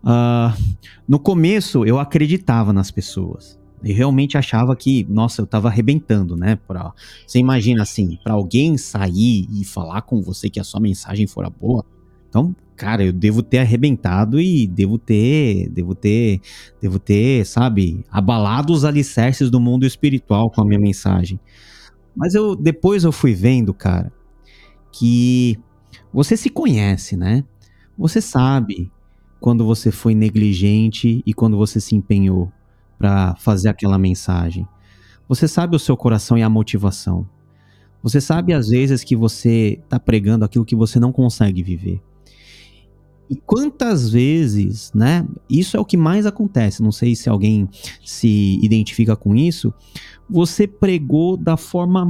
[0.04, 0.56] Uh,
[1.08, 3.60] no começo eu acreditava nas pessoas.
[3.84, 6.56] Eu realmente achava que, nossa, eu tava arrebentando, né?
[6.67, 6.93] Pra,
[7.25, 11.49] você imagina assim, para alguém sair e falar com você que a sua mensagem fora
[11.49, 11.84] boa,
[12.30, 16.41] então, cara, eu devo ter arrebentado e devo ter, devo ter,
[16.82, 21.39] devo ter, sabe, abalado os alicerces do mundo espiritual com a minha mensagem.
[22.15, 24.12] Mas eu depois eu fui vendo, cara,
[24.91, 25.60] que
[26.12, 27.44] você se conhece, né?
[27.96, 28.91] Você sabe
[29.39, 32.52] quando você foi negligente e quando você se empenhou
[32.98, 34.67] para fazer aquela mensagem.
[35.30, 37.30] Você sabe o seu coração e a motivação.
[38.02, 42.02] Você sabe às vezes que você está pregando aquilo que você não consegue viver.
[43.32, 45.26] E quantas vezes, né?
[45.50, 46.84] Isso é o que mais acontece.
[46.84, 47.70] Não sei se alguém
[48.04, 49.74] se identifica com isso.
[50.30, 52.06] Você pregou da forma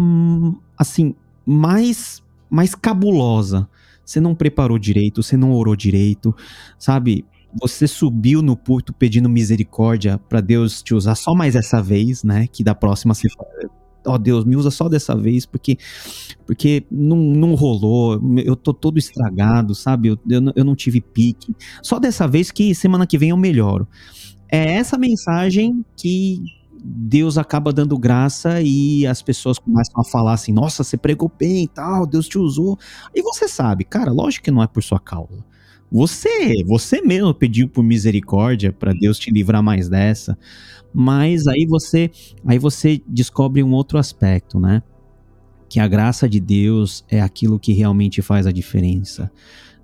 [0.75, 1.13] assim
[1.45, 3.69] mais mais cabulosa.
[4.03, 6.35] Você não preparou direito, você não orou direito,
[6.79, 7.23] sabe?
[7.61, 12.47] Você subiu no púlpito pedindo misericórdia para Deus te usar só mais essa vez, né?
[12.47, 13.27] Que da próxima você
[14.05, 15.77] ó oh, Deus, me usa só dessa vez, porque
[16.45, 20.09] porque não, não rolou, eu tô todo estragado, sabe?
[20.09, 21.55] Eu, eu, eu não tive pique.
[21.81, 23.87] Só dessa vez que semana que vem eu melhoro.
[24.51, 26.41] É essa mensagem que
[26.83, 31.63] Deus acaba dando graça e as pessoas começam a falar assim: nossa, você pregou bem
[31.63, 32.77] e tal, Deus te usou.
[33.13, 35.45] E você sabe, cara, lógico que não é por sua causa.
[35.91, 40.37] Você, você mesmo pediu por misericórdia para Deus te livrar mais dessa.
[40.93, 42.09] Mas aí você,
[42.45, 44.81] aí você descobre um outro aspecto, né?
[45.69, 49.29] Que a graça de Deus é aquilo que realmente faz a diferença.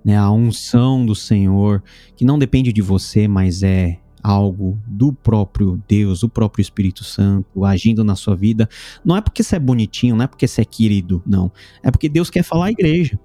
[0.04, 0.16] Né?
[0.16, 1.82] A unção do Senhor,
[2.16, 7.64] que não depende de você, mas é algo do próprio Deus, do próprio Espírito Santo
[7.64, 8.68] agindo na sua vida.
[9.04, 11.52] Não é porque você é bonitinho, não é porque você é querido, não.
[11.82, 13.18] É porque Deus quer falar à igreja.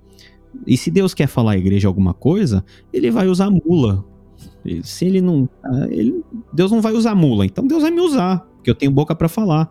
[0.66, 4.06] E se Deus quer falar à igreja alguma coisa, ele vai usar mula.
[4.84, 5.50] Se ele não.
[5.64, 8.92] Ah, ele, Deus não vai usar mula, então Deus vai me usar, porque eu tenho
[8.92, 9.70] boca para falar.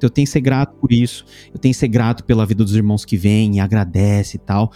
[0.00, 1.24] Eu tenho que ser grato por isso.
[1.52, 4.72] Eu tenho que ser grato pela vida dos irmãos que vêm e agradece e tal.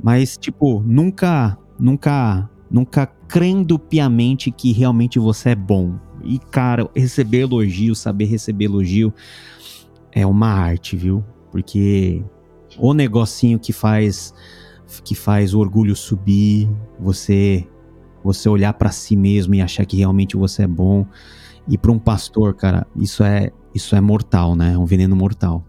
[0.00, 5.98] Mas, tipo, nunca, nunca, nunca crendo piamente que realmente você é bom.
[6.22, 9.12] E, cara, receber elogio, saber receber elogio
[10.12, 11.24] é uma arte, viu?
[11.50, 12.22] Porque
[12.78, 14.32] o negocinho que faz
[15.04, 17.66] que faz o orgulho subir, você
[18.22, 21.06] você olhar para si mesmo e achar que realmente você é bom.
[21.68, 24.72] E para um pastor, cara, isso é isso é mortal, né?
[24.74, 25.64] É um veneno mortal.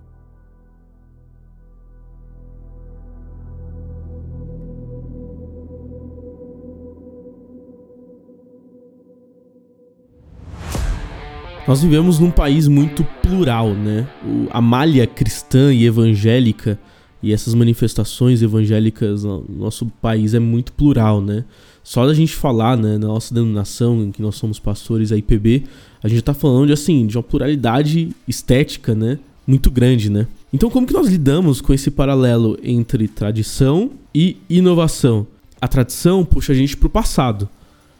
[11.67, 14.07] Nós vivemos num país muito plural, né?
[14.49, 16.79] a malha cristã e evangélica
[17.21, 21.43] e essas manifestações evangélicas no nosso país é muito plural, né?
[21.83, 25.63] Só da gente falar, né, na nossa denominação, em que nós somos pastores, a IPB,
[26.03, 30.27] a gente tá falando de, assim, de uma pluralidade estética, né, muito grande, né?
[30.53, 35.25] Então, como que nós lidamos com esse paralelo entre tradição e inovação?
[35.59, 37.49] A tradição puxa a gente pro passado.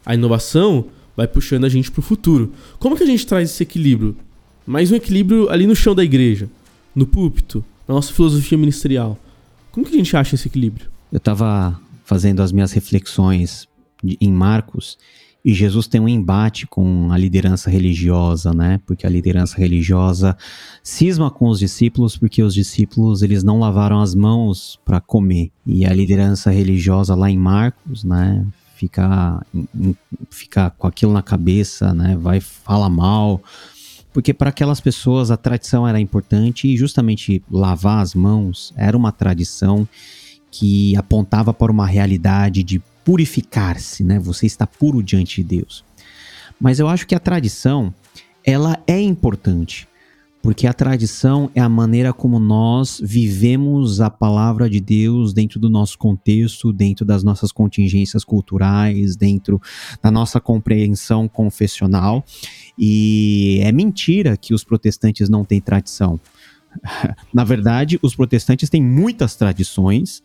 [0.06, 2.54] A inovação vai puxando a gente pro futuro.
[2.80, 4.16] Como que a gente traz esse equilíbrio?
[4.66, 6.50] Mais um equilíbrio ali no chão da igreja,
[6.96, 9.18] no púlpito, na nossa filosofia ministerial.
[9.72, 10.92] Como que a gente acha esse equilíbrio?
[11.12, 13.68] Eu estava fazendo as minhas reflexões
[14.22, 14.96] em Marcos
[15.44, 18.80] e Jesus tem um embate com a liderança religiosa, né?
[18.86, 20.38] Porque a liderança religiosa
[20.84, 25.52] cisma com os discípulos porque os discípulos eles não lavaram as mãos para comer.
[25.66, 29.44] E a liderança religiosa lá em Marcos, né, fica
[30.30, 32.16] fica com aquilo na cabeça, né?
[32.16, 33.42] Vai fala mal
[34.14, 39.12] porque para aquelas pessoas a tradição era importante e justamente lavar as mãos era uma
[39.12, 39.88] tradição
[40.52, 44.20] que apontava para uma realidade de purificar-se, né?
[44.20, 45.84] Você está puro diante de Deus.
[46.60, 47.94] Mas eu acho que a tradição,
[48.44, 49.88] ela é importante,
[50.42, 55.70] porque a tradição é a maneira como nós vivemos a palavra de Deus dentro do
[55.70, 59.62] nosso contexto, dentro das nossas contingências culturais, dentro
[60.02, 62.24] da nossa compreensão confessional.
[62.78, 66.20] E é mentira que os protestantes não têm tradição.
[67.34, 70.24] Na verdade, os protestantes têm muitas tradições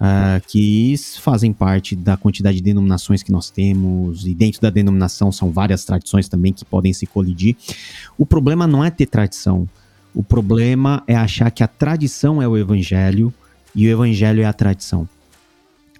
[0.00, 5.30] uh, que fazem parte da quantidade de denominações que nós temos, e dentro da denominação
[5.30, 7.56] são várias tradições também que podem se colidir.
[8.16, 9.68] O problema não é ter tradição,
[10.14, 13.32] o problema é achar que a tradição é o evangelho
[13.74, 15.08] e o evangelho é a tradição.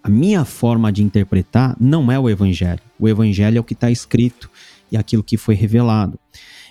[0.03, 2.81] A minha forma de interpretar não é o evangelho.
[2.99, 4.51] O evangelho é o que está escrito
[4.91, 6.19] e aquilo que foi revelado.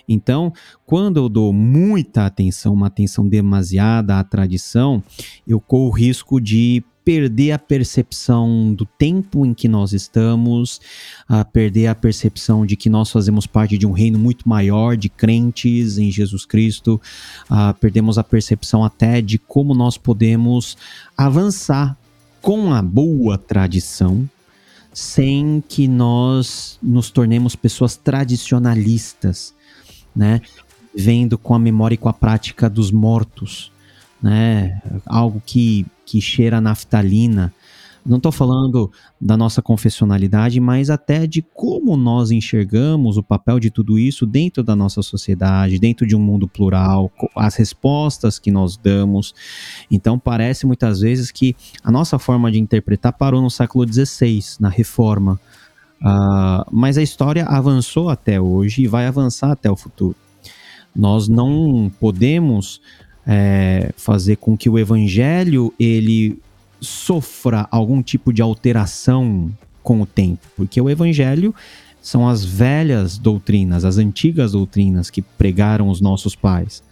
[0.08, 0.52] Então,
[0.84, 5.02] quando eu dou muita atenção, uma atenção demasiada à tradição,
[5.46, 10.80] eu corro o risco de perder a percepção do tempo em que nós estamos,
[11.28, 15.08] a perder a percepção de que nós fazemos parte de um reino muito maior de
[15.08, 17.00] crentes em Jesus Cristo,
[17.48, 20.76] a perdemos a percepção até de como nós podemos
[21.16, 21.96] avançar
[22.40, 24.28] com a boa tradição,
[24.92, 29.54] sem que nós nos tornemos pessoas tradicionalistas,
[30.14, 30.40] né?
[30.94, 33.70] Vendo com a memória e com a prática dos mortos,
[34.22, 34.82] né?
[35.06, 37.54] Algo que, que cheira naftalina.
[38.04, 43.70] Não estou falando da nossa confessionalidade, mas até de como nós enxergamos o papel de
[43.70, 48.76] tudo isso dentro da nossa sociedade, dentro de um mundo plural, as respostas que nós
[48.76, 49.34] damos.
[49.88, 54.68] Então, parece muitas vezes que a nossa forma de interpretar parou no século XVI, na
[54.68, 55.38] Reforma.
[56.00, 60.16] Uh, mas a história avançou até hoje e vai avançar até o futuro.
[60.96, 62.80] Nós não podemos
[63.26, 66.38] é, fazer com que o evangelho ele
[66.80, 69.50] sofra algum tipo de alteração
[69.82, 71.54] com o tempo, porque o evangelho
[72.00, 76.82] são as velhas doutrinas, as antigas doutrinas que pregaram os nossos pais.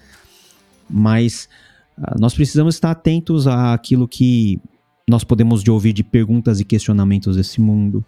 [0.89, 1.49] Mas
[1.97, 4.61] uh, nós precisamos estar atentos àquilo que
[5.09, 8.05] nós podemos de ouvir de perguntas e questionamentos desse mundo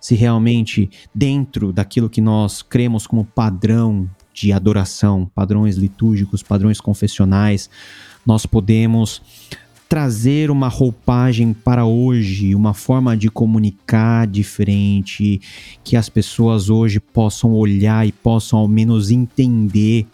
[0.00, 4.08] se realmente dentro daquilo que nós cremos como padrão
[4.40, 7.68] de adoração, padrões litúrgicos, padrões confessionais,
[8.24, 9.20] nós podemos
[9.88, 15.40] trazer uma roupagem para hoje, uma forma de comunicar diferente,
[15.82, 20.06] que as pessoas hoje possam olhar e possam ao menos entender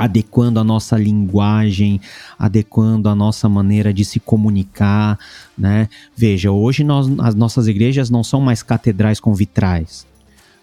[0.00, 2.00] adequando a nossa linguagem,
[2.38, 5.18] adequando a nossa maneira de se comunicar,
[5.56, 5.90] né?
[6.16, 10.06] Veja, hoje nós, as nossas igrejas não são mais catedrais com vitrais,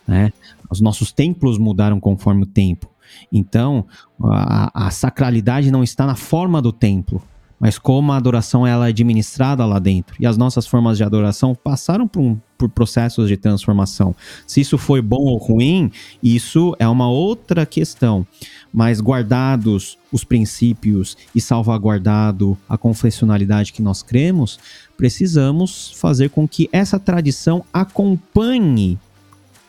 [0.08, 0.34] né?
[0.70, 2.90] Os nossos templos mudaram conforme o tempo.
[3.32, 3.86] Então,
[4.22, 7.22] a, a sacralidade não está na forma do templo,
[7.60, 10.16] mas como a adoração ela é administrada lá dentro.
[10.20, 14.16] E as nossas formas de adoração passaram por, um, por processos de transformação.
[14.46, 18.26] Se isso foi bom ou ruim, isso é uma outra questão.
[18.72, 24.60] Mas guardados os princípios e salvaguardado a confessionalidade que nós cremos,
[24.96, 29.00] precisamos fazer com que essa tradição acompanhe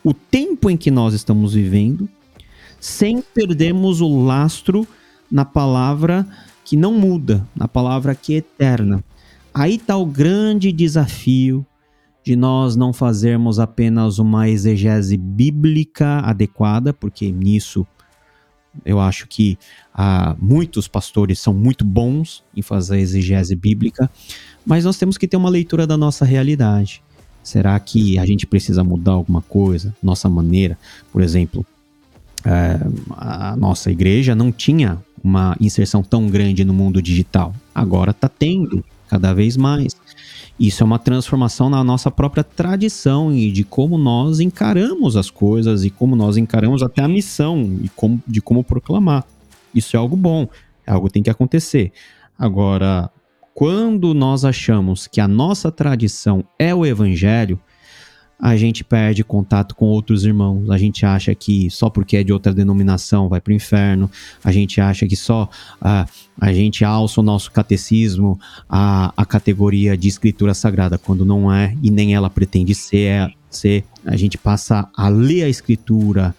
[0.09, 2.09] o tempo em que nós estamos vivendo,
[2.81, 4.89] sem perdermos o lastro
[5.31, 6.27] na palavra
[6.65, 9.05] que não muda, na palavra que é eterna.
[9.53, 11.67] Aí está o grande desafio
[12.25, 17.87] de nós não fazermos apenas uma exegese bíblica adequada, porque nisso
[18.87, 19.59] eu acho que
[19.93, 24.11] ah, muitos pastores são muito bons em fazer exegese bíblica,
[24.65, 27.03] mas nós temos que ter uma leitura da nossa realidade.
[27.43, 29.95] Será que a gente precisa mudar alguma coisa?
[30.03, 30.79] Nossa maneira,
[31.13, 31.65] por exemplo,
[32.45, 32.79] é,
[33.17, 37.55] a nossa igreja não tinha uma inserção tão grande no mundo digital.
[37.75, 39.97] Agora está tendo cada vez mais.
[40.59, 45.85] Isso é uma transformação na nossa própria tradição e de como nós encaramos as coisas
[45.85, 49.25] e como nós encaramos até a missão e como, de como proclamar.
[49.75, 50.49] Isso é algo bom,
[50.87, 51.93] é algo que tem que acontecer.
[52.37, 53.11] Agora,
[53.59, 57.59] quando nós achamos que a nossa tradição é o evangelho,
[58.39, 60.71] a gente perde contato com outros irmãos.
[60.71, 64.09] A gente acha que só porque é de outra denominação vai para o inferno.
[64.45, 65.51] A gente acha que só
[65.83, 66.09] uh,
[66.41, 71.77] a gente alça o nosso catecismo a, a categoria de escritura sagrada, quando não é
[71.83, 73.09] e nem ela pretende ser.
[73.09, 73.85] É, ser.
[74.07, 76.33] A gente passa a ler a escritura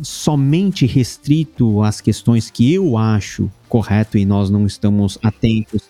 [0.00, 5.82] somente restrito às questões que eu acho correto e nós não estamos atentos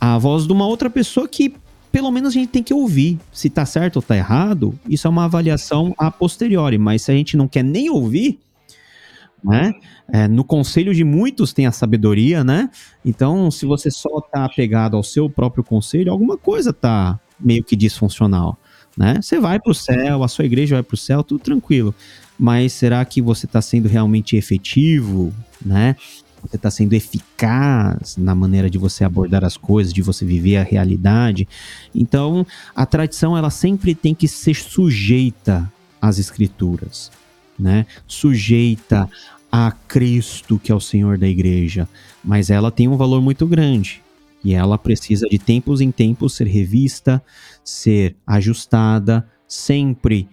[0.00, 1.54] à voz de uma outra pessoa que
[1.92, 3.18] pelo menos a gente tem que ouvir.
[3.32, 6.78] Se tá certo ou tá errado, isso é uma avaliação a posteriori.
[6.78, 8.38] Mas se a gente não quer nem ouvir,
[9.42, 9.72] né?
[10.12, 12.70] É, no conselho de muitos tem a sabedoria, né?
[13.04, 17.74] Então, se você só tá apegado ao seu próprio conselho, alguma coisa tá meio que
[17.74, 18.58] disfuncional,
[18.96, 19.18] né?
[19.20, 21.94] Você vai para o céu, a sua igreja vai para o céu, tudo tranquilo.
[22.38, 25.32] Mas será que você está sendo realmente efetivo,
[25.64, 25.96] né?
[26.42, 30.62] Você está sendo eficaz na maneira de você abordar as coisas, de você viver a
[30.62, 31.48] realidade.
[31.94, 35.70] Então, a tradição ela sempre tem que ser sujeita
[36.00, 37.10] às escrituras,
[37.58, 37.86] né?
[38.06, 39.08] Sujeita
[39.52, 41.88] a Cristo, que é o Senhor da igreja,
[42.22, 44.02] mas ela tem um valor muito grande.
[44.42, 47.22] E ela precisa de tempos em tempos ser revista,
[47.62, 50.28] ser ajustada, sempre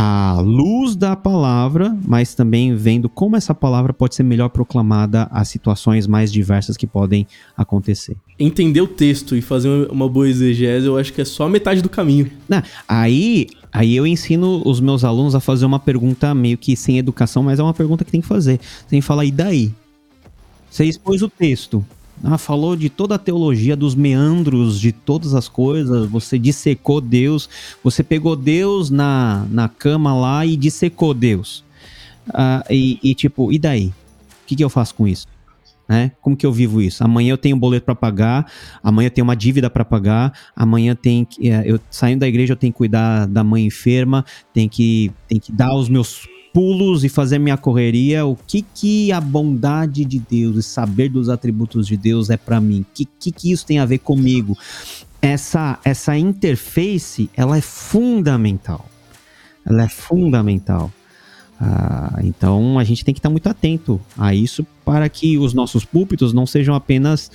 [0.00, 5.48] à luz da palavra, mas também vendo como essa palavra pode ser melhor proclamada às
[5.48, 7.26] situações mais diversas que podem
[7.56, 8.16] acontecer.
[8.38, 11.88] Entender o texto e fazer uma boa exegese, eu acho que é só metade do
[11.88, 12.30] caminho.
[12.48, 16.98] Não, aí, aí eu ensino os meus alunos a fazer uma pergunta meio que sem
[16.98, 18.60] educação, mas é uma pergunta que tem que fazer.
[18.88, 19.74] Tem que falar, e daí?
[20.70, 21.84] Você expôs o texto.
[22.22, 26.08] Ah, falou de toda a teologia, dos meandros, de todas as coisas.
[26.10, 27.48] Você dissecou Deus.
[27.82, 31.64] Você pegou Deus na, na cama lá e dissecou Deus.
[32.32, 33.86] Ah, e, e, tipo, e daí?
[33.86, 35.26] O que, que eu faço com isso?
[35.88, 36.12] Né?
[36.20, 37.02] Como que eu vivo isso?
[37.02, 38.50] Amanhã eu tenho um boleto para pagar,
[38.82, 42.52] amanhã eu tenho uma dívida para pagar, amanhã tem que, é, eu saindo da igreja
[42.52, 46.28] eu tenho que cuidar da mãe enferma, tem que, tem que dar os meus
[46.58, 51.28] pulos e fazer minha correria, o que que a bondade de Deus e saber dos
[51.28, 52.80] atributos de Deus é para mim?
[52.80, 54.58] O que, que que isso tem a ver comigo?
[55.22, 58.90] Essa essa interface, ela é fundamental.
[59.64, 60.90] Ela é fundamental.
[61.60, 65.84] Ah, então a gente tem que estar muito atento a isso para que os nossos
[65.84, 67.30] púlpitos não sejam apenas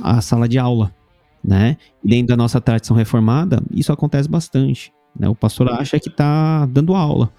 [0.00, 0.94] a sala de aula,
[1.42, 1.76] né?
[2.04, 4.92] Dentro da nossa tradição reformada, isso acontece bastante.
[5.18, 5.28] Né?
[5.28, 7.32] O pastor acha que está dando aula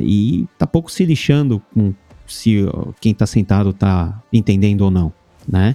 [0.00, 1.94] e tá pouco se lixando com
[2.26, 2.64] se
[3.00, 5.12] quem tá sentado tá entendendo ou não,
[5.48, 5.74] né?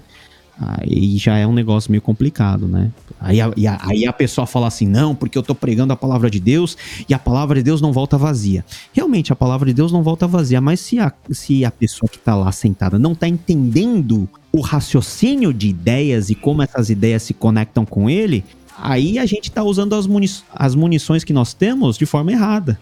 [0.57, 2.89] Aí já é um negócio meio complicado, né?
[3.19, 3.51] Aí a,
[3.81, 6.77] aí a pessoa fala assim: não, porque eu tô pregando a palavra de Deus
[7.09, 8.63] e a palavra de Deus não volta vazia.
[8.93, 12.17] Realmente, a palavra de Deus não volta vazia, mas se a, se a pessoa que
[12.17, 17.33] tá lá sentada não tá entendendo o raciocínio de ideias e como essas ideias se
[17.33, 18.45] conectam com ele,
[18.77, 22.79] aí a gente tá usando as, muni as munições que nós temos de forma errada.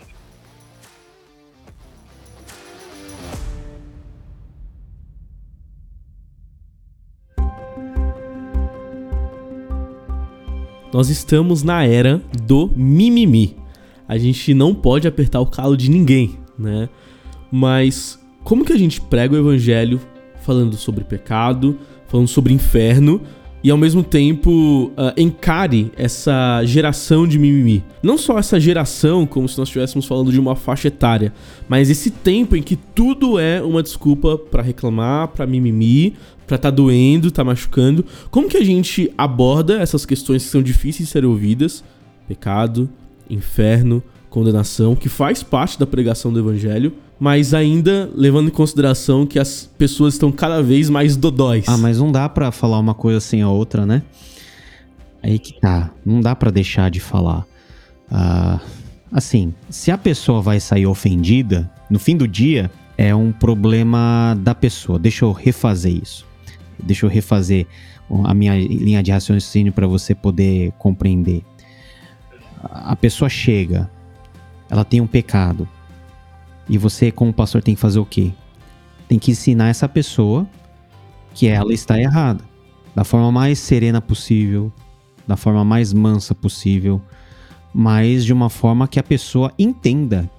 [10.93, 13.57] Nós estamos na era do mimimi.
[14.07, 16.87] A gente não pode apertar o calo de ninguém, né?
[17.51, 19.99] Mas como que a gente prega o evangelho
[20.43, 23.21] falando sobre pecado, falando sobre inferno,
[23.63, 27.81] e ao mesmo tempo uh, encare essa geração de mimimi.
[28.03, 31.33] Não só essa geração, como se nós estivéssemos falando de uma faixa etária,
[31.67, 36.13] mas esse tempo em que tudo é uma desculpa para reclamar, para mimimi,
[36.45, 38.05] para tá doendo, tá machucando.
[38.29, 41.83] Como que a gente aborda essas questões que são difíceis de serem ouvidas?
[42.27, 42.89] Pecado,
[43.29, 49.37] inferno, condenação, que faz parte da pregação do evangelho, mas ainda levando em consideração que
[49.37, 51.65] as pessoas estão cada vez mais dodóis.
[51.67, 54.01] Ah, mas não dá para falar uma coisa sem a outra, né?
[55.21, 57.45] Aí que tá, não dá para deixar de falar.
[58.11, 58.59] Ah,
[59.11, 64.53] assim, se a pessoa vai sair ofendida, no fim do dia é um problema da
[64.53, 64.99] pessoa.
[64.99, 66.25] Deixa eu refazer isso.
[66.83, 67.65] Deixa eu refazer
[68.25, 71.43] a minha linha de raciocínio para você poder compreender.
[72.61, 73.89] A pessoa chega,
[74.69, 75.67] ela tem um pecado,
[76.67, 78.31] e você, como pastor, tem que fazer o quê?
[79.07, 80.47] Tem que ensinar essa pessoa
[81.33, 82.43] que ela está errada.
[82.95, 84.71] Da forma mais serena possível,
[85.27, 87.01] da forma mais mansa possível,
[87.73, 90.29] mas de uma forma que a pessoa entenda.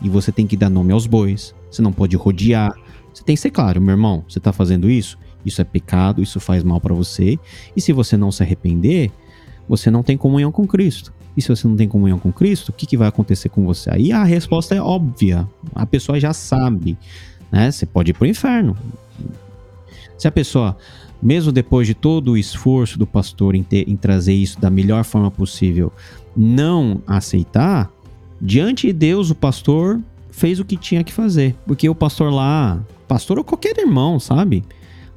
[0.00, 2.70] E você tem que dar nome aos bois, você não pode rodear.
[3.12, 5.18] Você tem que ser claro, meu irmão, você está fazendo isso?
[5.44, 7.38] Isso é pecado, isso faz mal para você.
[7.76, 9.10] E se você não se arrepender,
[9.68, 11.12] você não tem comunhão com Cristo.
[11.36, 13.90] E se você não tem comunhão com Cristo, o que, que vai acontecer com você?
[13.90, 15.48] Aí a resposta é óbvia.
[15.74, 16.96] A pessoa já sabe.
[17.50, 17.70] Né?
[17.70, 18.76] Você pode ir para o inferno.
[20.18, 20.76] Se a pessoa,
[21.22, 25.04] mesmo depois de todo o esforço do pastor em, ter, em trazer isso da melhor
[25.04, 25.92] forma possível,
[26.36, 27.90] não aceitar,
[28.40, 31.54] diante de Deus, o pastor fez o que tinha que fazer.
[31.66, 34.62] Porque o pastor lá, pastor ou qualquer irmão, sabe?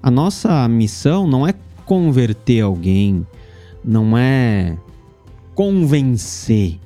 [0.01, 1.53] A nossa missão não é
[1.85, 3.25] converter alguém,
[3.83, 4.77] não é
[5.53, 6.79] convencer.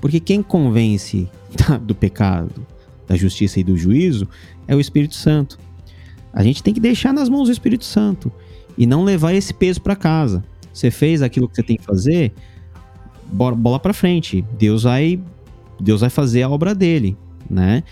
[0.00, 1.28] Porque quem convence
[1.82, 2.66] do pecado,
[3.06, 4.28] da justiça e do juízo
[4.66, 5.58] é o Espírito Santo.
[6.32, 8.30] A gente tem que deixar nas mãos do Espírito Santo
[8.76, 10.44] e não levar esse peso para casa.
[10.72, 12.32] Você fez aquilo que você tem que fazer,
[13.32, 14.44] bola para frente.
[14.58, 15.20] Deus vai,
[15.80, 17.16] Deus vai fazer a obra dele,
[17.48, 17.84] né?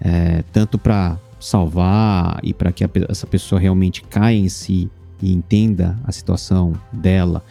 [0.00, 4.90] É, tanto para salvar e para que a, essa pessoa realmente caia em si
[5.20, 7.44] e entenda a situação dela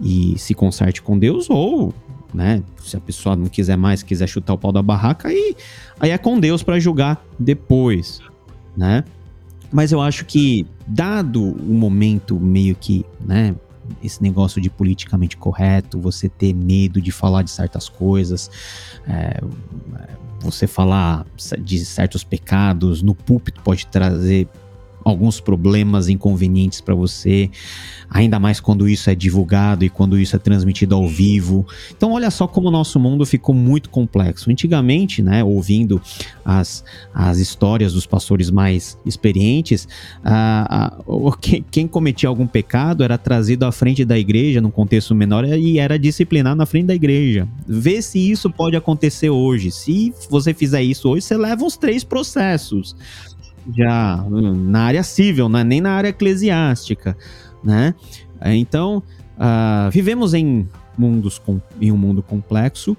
[0.00, 1.92] e se conserte com Deus, ou,
[2.32, 5.56] né, se a pessoa não quiser mais, quiser chutar o pau da barraca, aí,
[5.98, 8.20] aí é com Deus para julgar depois,
[8.76, 9.04] né?
[9.72, 13.54] Mas eu acho que, dado o momento meio que, né,
[14.02, 18.50] esse negócio de politicamente correto, você ter medo de falar de certas coisas,
[19.06, 19.40] é,
[20.40, 21.26] você falar
[21.58, 24.48] de certos pecados no púlpito pode trazer
[25.10, 27.50] alguns problemas inconvenientes para você,
[28.08, 31.66] ainda mais quando isso é divulgado e quando isso é transmitido ao vivo.
[31.96, 34.50] Então, olha só como o nosso mundo ficou muito complexo.
[34.50, 36.00] Antigamente, né, ouvindo
[36.44, 36.84] as,
[37.14, 39.86] as histórias dos pastores mais experientes,
[40.24, 45.14] a, a, quem, quem cometia algum pecado era trazido à frente da igreja, num contexto
[45.14, 47.46] menor, e era disciplinado na frente da igreja.
[47.66, 49.70] Vê se isso pode acontecer hoje.
[49.70, 52.96] Se você fizer isso hoje, você leva uns três processos
[53.76, 55.64] já na área civil, né?
[55.64, 57.16] nem na área eclesiástica,
[57.62, 57.94] né?
[58.42, 59.02] Então,
[59.36, 62.96] uh, vivemos em, mundos com, em um mundo complexo,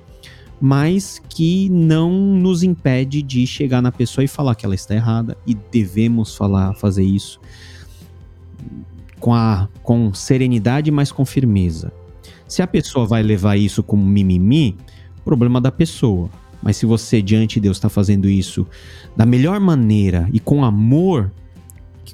[0.59, 5.35] mas que não nos impede de chegar na pessoa e falar que ela está errada
[5.47, 7.39] e devemos falar, fazer isso
[9.19, 11.91] com, a, com serenidade, mas com firmeza.
[12.47, 14.75] Se a pessoa vai levar isso como mimimi,
[15.23, 16.29] problema da pessoa.
[16.61, 18.67] Mas se você, diante de Deus, está fazendo isso
[19.15, 21.31] da melhor maneira e com amor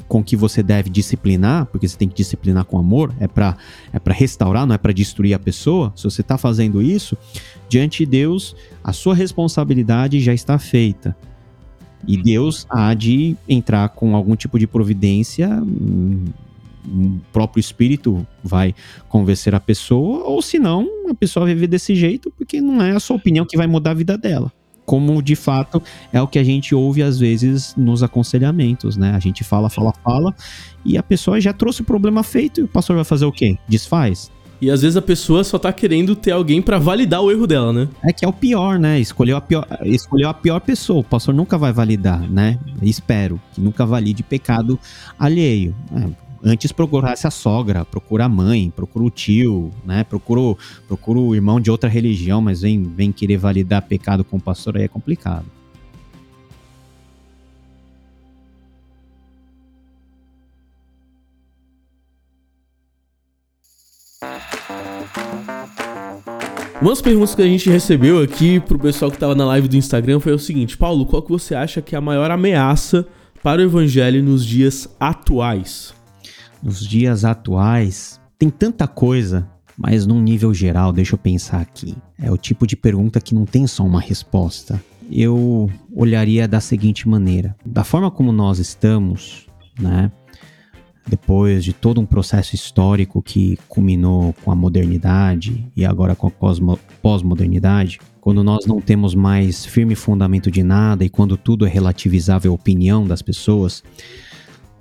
[0.07, 3.57] com que você deve disciplinar, porque você tem que disciplinar com amor, é para
[3.91, 5.91] é restaurar, não é para destruir a pessoa.
[5.95, 7.17] Se você está fazendo isso,
[7.67, 11.15] diante de Deus, a sua responsabilidade já está feita.
[12.07, 16.25] E Deus há de entrar com algum tipo de providência hum,
[17.31, 18.73] próprio espírito vai
[19.09, 22.91] convencer a pessoa, ou se não, a pessoa vai viver desse jeito, porque não é
[22.91, 24.51] a sua opinião que vai mudar a vida dela.
[24.85, 25.83] Como de fato
[26.13, 29.11] é o que a gente ouve às vezes nos aconselhamentos, né?
[29.11, 30.33] A gente fala, fala, fala,
[30.85, 33.57] e a pessoa já trouxe o problema feito, e o pastor vai fazer o quê?
[33.67, 34.31] Desfaz?
[34.59, 37.71] E às vezes a pessoa só tá querendo ter alguém para validar o erro dela,
[37.71, 37.87] né?
[38.03, 38.99] É que é o pior, né?
[38.99, 41.01] Escolheu a pior, escolheu a pior pessoa.
[41.01, 42.57] O pastor nunca vai validar, né?
[42.81, 44.79] Espero que nunca valide pecado
[45.19, 45.75] alheio.
[45.95, 50.03] É, antes procurasse a sogra, procura a mãe, procura o tio, né?
[50.03, 50.55] Procura,
[50.87, 54.77] procura o irmão de outra religião, mas vem, vem querer validar pecado com o pastor
[54.77, 55.45] aí é complicado.
[66.79, 70.19] Umas perguntas que a gente recebeu aqui pro pessoal que tava na live do Instagram
[70.19, 73.07] foi o seguinte: Paulo, qual que você acha que é a maior ameaça
[73.41, 75.96] para o evangelho nos dias atuais?
[76.61, 79.47] Nos dias atuais, tem tanta coisa,
[79.77, 81.95] mas num nível geral, deixa eu pensar aqui.
[82.19, 84.81] É o tipo de pergunta que não tem só uma resposta.
[85.09, 89.47] Eu olharia da seguinte maneira: da forma como nós estamos,
[89.79, 90.11] né?
[91.07, 96.77] Depois de todo um processo histórico que culminou com a modernidade e agora com a
[97.01, 102.51] pós-modernidade, quando nós não temos mais firme fundamento de nada e quando tudo é relativizável
[102.51, 103.81] à opinião das pessoas,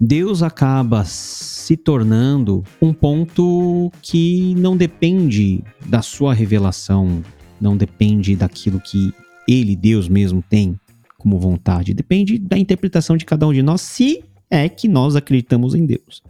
[0.00, 7.22] Deus acaba se tornando um ponto que não depende da sua revelação,
[7.60, 9.12] não depende daquilo que
[9.48, 10.78] ele, Deus mesmo, tem
[11.16, 11.94] como vontade.
[11.94, 16.22] Depende da interpretação de cada um de nós, se é que nós acreditamos em Deus.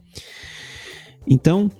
[1.26, 1.70] Então,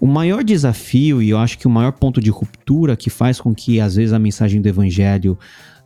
[0.00, 3.54] o maior desafio, e eu acho que o maior ponto de ruptura que faz com
[3.54, 5.38] que às vezes a mensagem do evangelho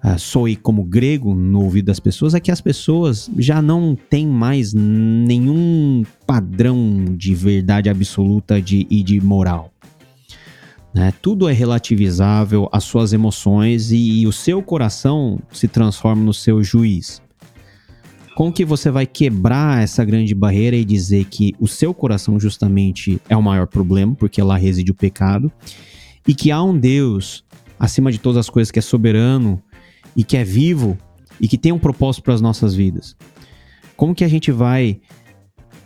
[0.05, 4.27] uh, soe como grego no ouvido das pessoas é que as pessoas já não têm
[4.27, 9.73] mais nenhum padrão de verdade absoluta de, e de moral.
[10.93, 11.13] Né?
[11.21, 16.63] Tudo é relativizável às suas emoções e, e o seu coração se transforma no seu
[16.63, 17.21] juiz.
[18.37, 23.21] Com que você vai quebrar essa grande barreira e dizer que o seu coração justamente
[23.29, 25.53] é o maior problema, porque lá reside o pecado,
[26.27, 27.45] e que há um Deus
[27.79, 29.63] acima de todas as coisas que é soberano
[30.17, 30.99] e que é vivo
[31.41, 33.17] e que tem um propósito para as nossas vidas.
[33.97, 35.01] Como que a gente vai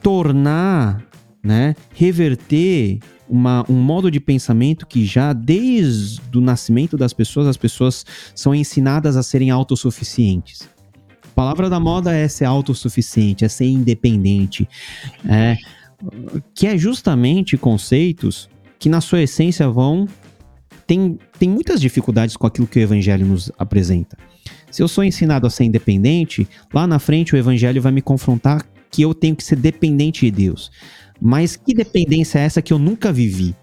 [0.02, 1.04] tornar,
[1.42, 7.56] né, reverter uma, um modo de pensamento que já desde o nascimento das pessoas, as
[7.56, 8.04] pessoas
[8.34, 10.68] são ensinadas a serem autossuficientes.
[11.24, 14.68] A palavra da moda é ser autossuficiente, é ser independente,
[15.28, 15.56] é,
[16.54, 18.48] que é justamente conceitos
[18.78, 20.06] que na sua essência vão
[20.88, 24.16] tem, tem muitas dificuldades com aquilo que o evangelho nos apresenta.
[24.70, 28.66] Se eu sou ensinado a ser independente, lá na frente o evangelho vai me confrontar
[28.90, 30.70] que eu tenho que ser dependente de Deus.
[31.20, 33.54] Mas que dependência é essa que eu nunca vivi,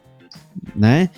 [0.75, 1.09] né?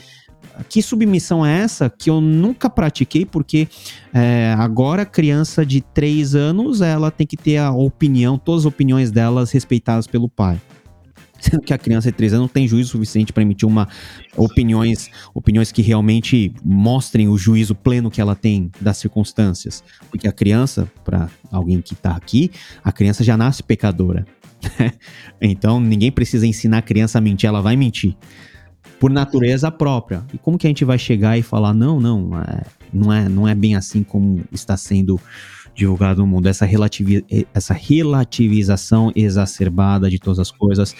[0.69, 3.67] Que submissão é essa que eu nunca pratiquei, porque
[4.13, 9.11] é, agora criança de 3 anos, ela tem que ter a opinião, todas as opiniões
[9.11, 10.59] delas respeitadas pelo pai
[11.39, 13.87] sendo que a criança de 3 anos não tem juízo suficiente para emitir uma
[14.35, 19.83] opiniões, opiniões que realmente mostrem o juízo pleno que ela tem das circunstâncias.
[20.09, 22.51] Porque a criança, para alguém que está aqui,
[22.83, 24.25] a criança já nasce pecadora.
[25.41, 28.15] então ninguém precisa ensinar a criança a mentir, ela vai mentir.
[28.99, 30.25] por natureza própria.
[30.33, 33.47] E como que a gente vai chegar e falar, não, não, é, não, é, não
[33.47, 35.19] é bem assim como está sendo
[35.77, 37.23] divulgado no mundo, essa, relativi
[37.53, 40.95] essa relativização exacerbada de todas as coisas,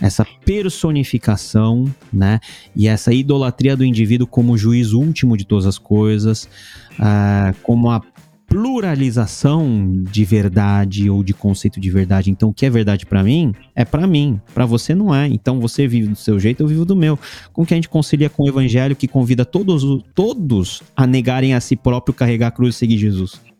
[0.00, 2.40] essa personificação, né,
[2.74, 6.48] e essa idolatria do indivíduo como juiz último de todas as coisas,
[6.94, 8.00] uh, como a
[8.46, 12.30] pluralização de verdade ou de conceito de verdade.
[12.30, 15.26] Então, o que é verdade para mim é para mim, para você não é.
[15.26, 17.18] Então, você vive do seu jeito, eu vivo do meu.
[17.52, 19.82] Como que a gente concilia com o evangelho que convida todos,
[20.14, 23.53] todos a negarem a si próprio, carregar a cruz e seguir Jesus?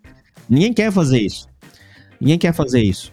[0.48, 1.48] Ninguém quer fazer isso.
[2.20, 3.12] Ninguém quer fazer isso.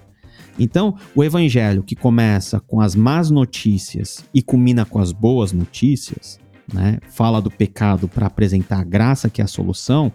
[0.60, 6.40] Então, o evangelho que começa com as más notícias e culmina com as boas notícias,
[6.74, 10.12] né, fala do pecado para apresentar a graça que é a solução,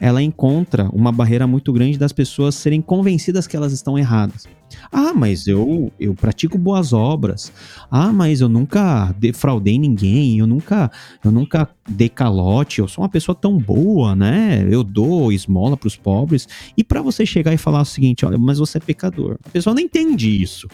[0.00, 4.46] ela encontra uma barreira muito grande das pessoas serem convencidas que elas estão erradas.
[4.92, 7.52] Ah, mas eu, eu pratico boas obras.
[7.90, 10.90] Ah, mas eu nunca defraudei ninguém, eu nunca
[11.24, 14.66] eu nunca dei calote, eu sou uma pessoa tão boa, né?
[14.70, 16.46] Eu dou esmola para os pobres.
[16.76, 19.38] E para você chegar e falar o seguinte, olha, mas você é pecador.
[19.44, 20.68] A pessoa não entende isso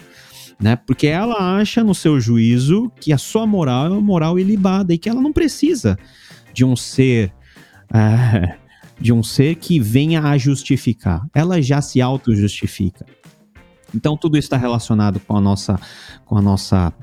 [0.59, 0.75] né?
[0.75, 4.97] Porque ela acha no seu juízo que a sua moral é uma moral ilibada e
[4.97, 5.97] que ela não precisa
[6.53, 7.33] de um ser
[7.93, 8.57] é,
[8.99, 11.27] de um ser que venha a justificar.
[11.33, 13.05] Ela já se auto-justifica.
[13.93, 15.79] Então tudo está relacionado com a nossa
[16.25, 16.93] com a nossa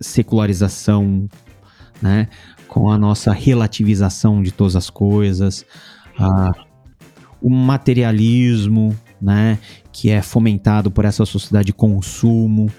[0.00, 1.28] secularização,
[2.00, 2.28] né?
[2.68, 5.64] Com a nossa relativização de todas as coisas,
[6.18, 6.52] a,
[7.40, 9.58] o materialismo, né?
[9.90, 12.70] Que é fomentado por essa sociedade de consumo,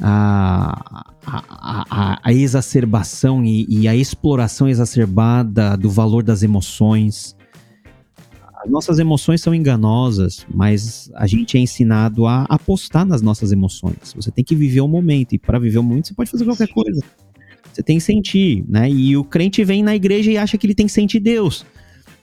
[0.00, 7.36] a, a, a, a exacerbação e, e, a exploração exacerbada do valor das emoções.
[8.62, 14.12] As nossas emoções são enganosas, mas a gente é ensinado a apostar nas nossas emoções.
[14.14, 16.68] Você tem que viver o momento, e para viver o momento você pode fazer qualquer
[16.68, 17.00] coisa.
[17.72, 18.90] Você tem que sentir, né?
[18.90, 21.64] E o crente vem na igreja e acha que ele tem que sentir Deus.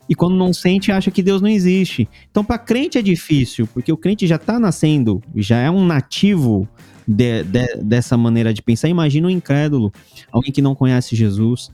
[0.07, 2.07] E quando não sente, acha que Deus não existe.
[2.29, 6.67] Então, para crente é difícil, porque o crente já está nascendo, já é um nativo
[7.07, 8.87] de, de, dessa maneira de pensar.
[8.87, 9.91] Imagina um incrédulo,
[10.31, 11.71] alguém que não conhece Jesus.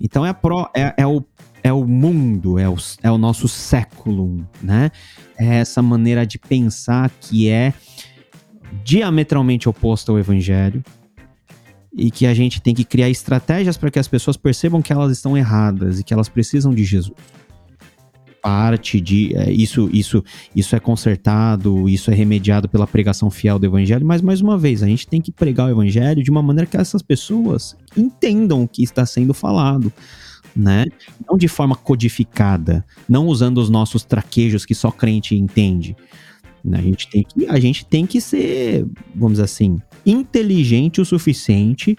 [0.00, 1.22] Então é, pro, é, é, o,
[1.62, 4.90] é o mundo, é o, é o nosso século, né?
[5.38, 7.72] É essa maneira de pensar que é
[8.84, 10.82] diametralmente oposta ao evangelho
[11.92, 15.10] e que a gente tem que criar estratégias para que as pessoas percebam que elas
[15.10, 17.12] estão erradas e que elas precisam de Jesus
[18.42, 20.22] parte de é, isso isso
[20.54, 24.82] isso é consertado, isso é remediado pela pregação fiel do evangelho, mas mais uma vez,
[24.82, 28.68] a gente tem que pregar o evangelho de uma maneira que essas pessoas entendam o
[28.68, 29.92] que está sendo falado.
[30.56, 30.86] Né?
[31.30, 35.94] Não de forma codificada, não usando os nossos traquejos que só crente entende.
[36.64, 36.78] Né?
[36.78, 38.84] A gente tem que, a gente tem que ser,
[39.14, 41.96] vamos dizer assim, inteligente o suficiente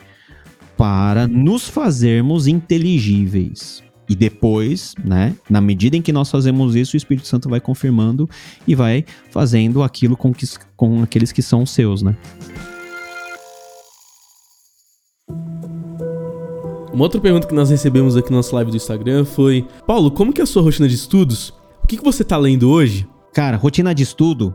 [0.75, 3.81] para nos fazermos inteligíveis.
[4.11, 8.29] E depois, né, na medida em que nós fazemos isso, o Espírito Santo vai confirmando
[8.67, 10.45] e vai fazendo aquilo com, que,
[10.75, 12.17] com aqueles que são seus, né?
[16.91, 20.33] Uma outra pergunta que nós recebemos aqui na nossa live do Instagram foi: Paulo, como
[20.33, 21.53] que é a sua rotina de estudos?
[21.81, 23.07] O que, que você está lendo hoje?
[23.33, 24.53] Cara, rotina de estudo,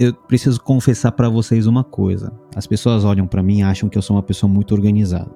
[0.00, 2.32] eu preciso confessar para vocês uma coisa.
[2.56, 5.30] As pessoas olham para mim e acham que eu sou uma pessoa muito organizada.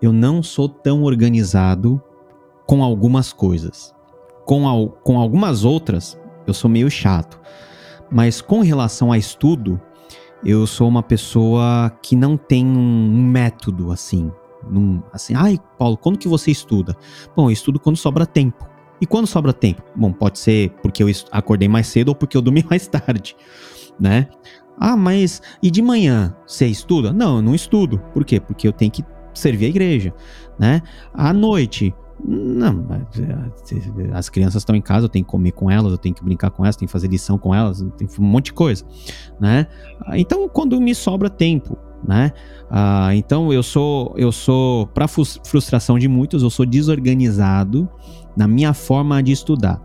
[0.00, 2.00] Eu não sou tão organizado
[2.66, 3.94] com algumas coisas.
[4.44, 7.40] Com, al com algumas outras, eu sou meio chato.
[8.10, 9.80] Mas com relação a estudo,
[10.44, 14.30] eu sou uma pessoa que não tem um método assim.
[14.68, 16.96] Num, assim, ai, Paulo, quando que você estuda?
[17.36, 18.68] Bom, eu estudo quando sobra tempo.
[19.00, 19.82] E quando sobra tempo?
[19.96, 23.36] Bom, pode ser porque eu acordei mais cedo ou porque eu dormi mais tarde,
[23.98, 24.28] né?
[24.78, 27.12] Ah, mas e de manhã você estuda?
[27.12, 27.98] Não, eu não estudo.
[28.12, 28.40] Por quê?
[28.40, 30.14] Porque eu tenho que servir a igreja,
[30.58, 30.82] né?
[31.12, 31.94] À noite,
[32.26, 36.14] não, é, as crianças estão em casa, eu tenho que comer com elas, eu tenho
[36.14, 38.84] que brincar com elas, tenho que fazer lição com elas, tem um monte de coisa,
[39.38, 39.66] né?
[40.14, 42.32] Então, quando me sobra tempo, né?
[42.70, 47.88] Ah, então eu sou, eu sou, para frustração de muitos, eu sou desorganizado
[48.34, 49.80] na minha forma de estudar.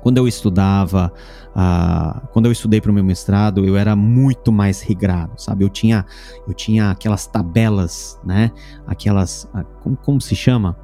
[0.00, 1.10] Quando eu estudava,
[1.56, 5.64] ah, quando eu estudei para o meu mestrado, eu era muito mais regrado, sabe?
[5.64, 6.04] Eu tinha,
[6.46, 8.52] eu tinha aquelas tabelas, né?
[8.86, 10.76] Aquelas, ah, como, como se chama?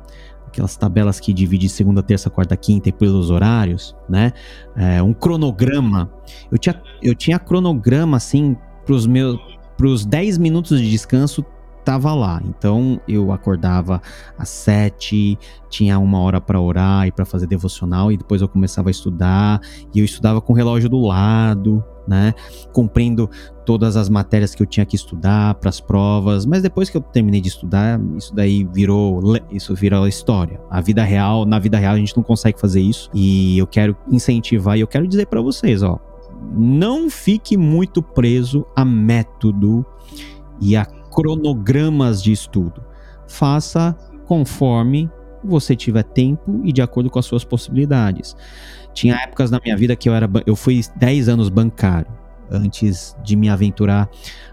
[0.51, 4.33] Aquelas tabelas que divide segunda, terça, quarta, quinta e pelos horários, né?
[4.77, 6.11] É, um cronograma.
[6.51, 9.39] Eu tinha, eu tinha cronograma assim para os meus
[9.77, 11.45] pros 10 minutos de descanso
[11.85, 12.43] tava lá.
[12.45, 14.03] Então eu acordava
[14.39, 15.39] às sete,
[15.69, 19.61] tinha uma hora para orar e para fazer devocional e depois eu começava a estudar
[19.95, 22.35] e eu estudava com o relógio do lado, né?
[22.73, 23.31] Cumprindo
[23.65, 27.01] todas as matérias que eu tinha que estudar para as provas, mas depois que eu
[27.01, 30.61] terminei de estudar, isso daí virou isso virou história.
[30.69, 33.97] A vida real, na vida real a gente não consegue fazer isso e eu quero
[34.11, 36.01] incentivar e eu quero dizer para vocês, ó,
[36.53, 39.87] não fique muito preso a método
[40.61, 42.83] e a cronogramas de estudo.
[43.29, 43.97] Faça
[44.27, 45.09] conforme
[45.43, 48.37] você tiver tempo e de acordo com as suas possibilidades.
[48.93, 52.11] Tinha épocas na minha vida que eu era eu fui 10 anos bancário
[52.51, 54.11] antes de me aventurar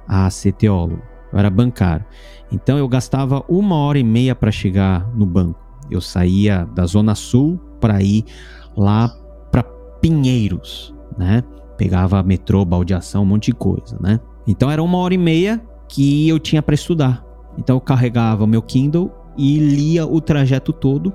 [0.07, 1.01] a ser teólogo.
[1.31, 2.05] Eu era bancário.
[2.51, 5.59] Então eu gastava uma hora e meia para chegar no banco.
[5.89, 8.23] Eu saía da Zona Sul para ir
[8.75, 9.09] lá
[9.51, 9.63] para
[10.01, 11.43] Pinheiros, né?
[11.77, 14.19] Pegava metrô, baldeação, um monte de coisa, né?
[14.45, 17.25] Então era uma hora e meia que eu tinha para estudar.
[17.57, 21.13] Então eu carregava meu Kindle e lia o trajeto todo.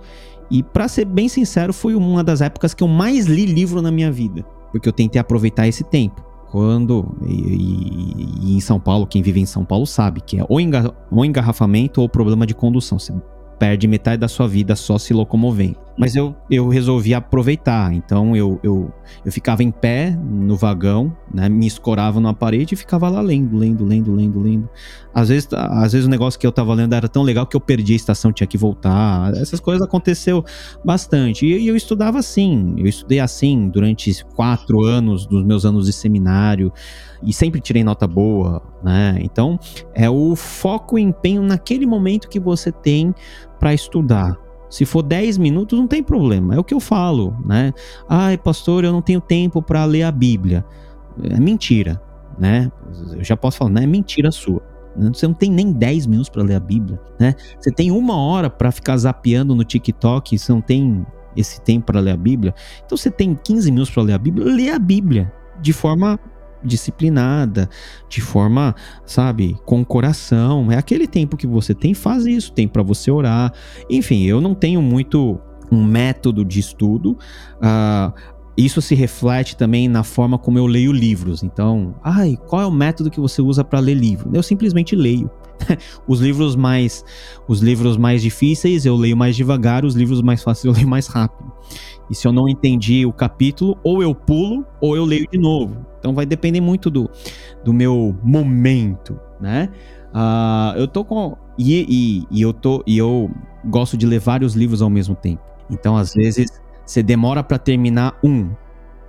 [0.50, 3.90] E para ser bem sincero, foi uma das épocas que eu mais li livro na
[3.90, 6.22] minha vida, porque eu tentei aproveitar esse tempo.
[6.50, 10.44] Quando e, e, e em São Paulo, quem vive em São Paulo sabe que é
[10.46, 12.98] ou, engar, ou engarrafamento ou problema de condução.
[12.98, 13.14] Você
[13.62, 15.76] perde metade da sua vida só se locomovendo.
[15.96, 17.94] Mas eu, eu resolvi aproveitar.
[17.94, 18.92] Então eu, eu,
[19.24, 21.48] eu ficava em pé no vagão, né?
[21.48, 24.68] Me escorava numa parede e ficava lá lendo, lendo, lendo, lendo, lendo.
[25.14, 27.60] Às vezes, às vezes o negócio que eu tava lendo era tão legal que eu
[27.60, 29.32] perdi a estação, tinha que voltar.
[29.34, 30.44] Essas coisas aconteceu
[30.84, 31.46] bastante.
[31.46, 32.74] E, e eu estudava assim.
[32.76, 36.72] Eu estudei assim durante quatro anos dos meus anos de seminário
[37.22, 39.16] e sempre tirei nota boa, né?
[39.20, 39.58] Então,
[39.94, 43.14] é o foco e empenho naquele momento que você tem
[43.58, 44.36] para estudar.
[44.68, 46.54] Se for 10 minutos, não tem problema.
[46.54, 47.72] É o que eu falo, né?
[48.08, 50.64] Ai, pastor, eu não tenho tempo para ler a Bíblia.
[51.22, 52.00] É mentira,
[52.38, 52.72] né?
[53.12, 54.62] Eu já posso falar, não é mentira sua.
[54.96, 55.10] Né?
[55.12, 57.34] Você não tem nem 10 minutos para ler a Bíblia, né?
[57.58, 61.06] Você tem uma hora para ficar zapeando no TikTok, você não tem
[61.36, 62.54] esse tempo para ler a Bíblia.
[62.84, 66.18] Então você tem 15 minutos para ler a Bíblia, lê a Bíblia de forma
[66.64, 67.68] disciplinada,
[68.08, 70.70] de forma, sabe, com coração.
[70.70, 73.52] É aquele tempo que você tem, faz isso, tem para você orar.
[73.88, 75.40] Enfim, eu não tenho muito
[75.70, 77.16] um método de estudo.
[77.56, 78.12] Uh,
[78.56, 81.42] isso se reflete também na forma como eu leio livros.
[81.42, 84.30] Então, ai, qual é o método que você usa para ler livro?
[84.34, 85.30] Eu simplesmente leio.
[86.06, 87.04] os livros mais
[87.48, 91.06] os livros mais difíceis eu leio mais devagar, os livros mais fáceis eu leio mais
[91.06, 91.52] rápido.
[92.10, 95.86] E se eu não entendi o capítulo, ou eu pulo ou eu leio de novo.
[95.98, 97.08] Então vai depender muito do,
[97.64, 99.70] do meu momento, né?
[100.12, 101.36] Uh, eu tô com.
[101.58, 102.82] E, e, e, eu tô.
[102.86, 103.30] E eu
[103.64, 105.42] gosto de ler vários livros ao mesmo tempo.
[105.70, 108.50] Então, às vezes, você demora para terminar um.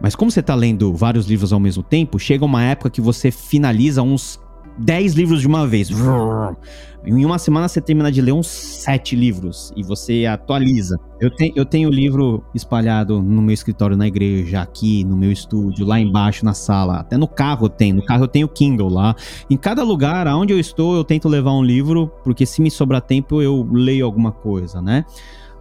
[0.02, 3.32] Mas como você tá lendo vários livros ao mesmo tempo, chega uma época que você
[3.32, 4.40] finaliza uns
[4.78, 5.90] 10 livros de uma vez.
[7.06, 10.98] Em uma semana você termina de ler uns 7 livros e você atualiza.
[11.20, 15.32] Eu, te, eu tenho o livro espalhado no meu escritório na igreja, aqui no meu
[15.32, 17.00] estúdio, lá embaixo na sala.
[17.00, 17.98] Até no carro eu tenho.
[17.98, 19.16] No carro eu tenho Kindle lá.
[19.50, 23.02] Em cada lugar aonde eu estou, eu tento levar um livro, porque se me sobrar
[23.02, 25.04] tempo eu leio alguma coisa, né?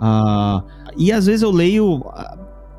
[0.00, 0.62] Uh,
[0.96, 2.36] e às vezes eu leio ah,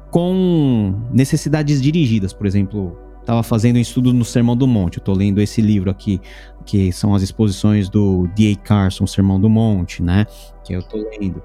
[0.10, 4.98] com necessidades dirigidas, por exemplo, estava fazendo um estudo no Sermão do Monte.
[4.98, 6.22] Eu tô lendo esse livro aqui,
[6.66, 8.56] que são as exposições do D.A.
[8.56, 10.26] Carson, Sermão do Monte, né?
[10.64, 11.42] Que eu tô lendo.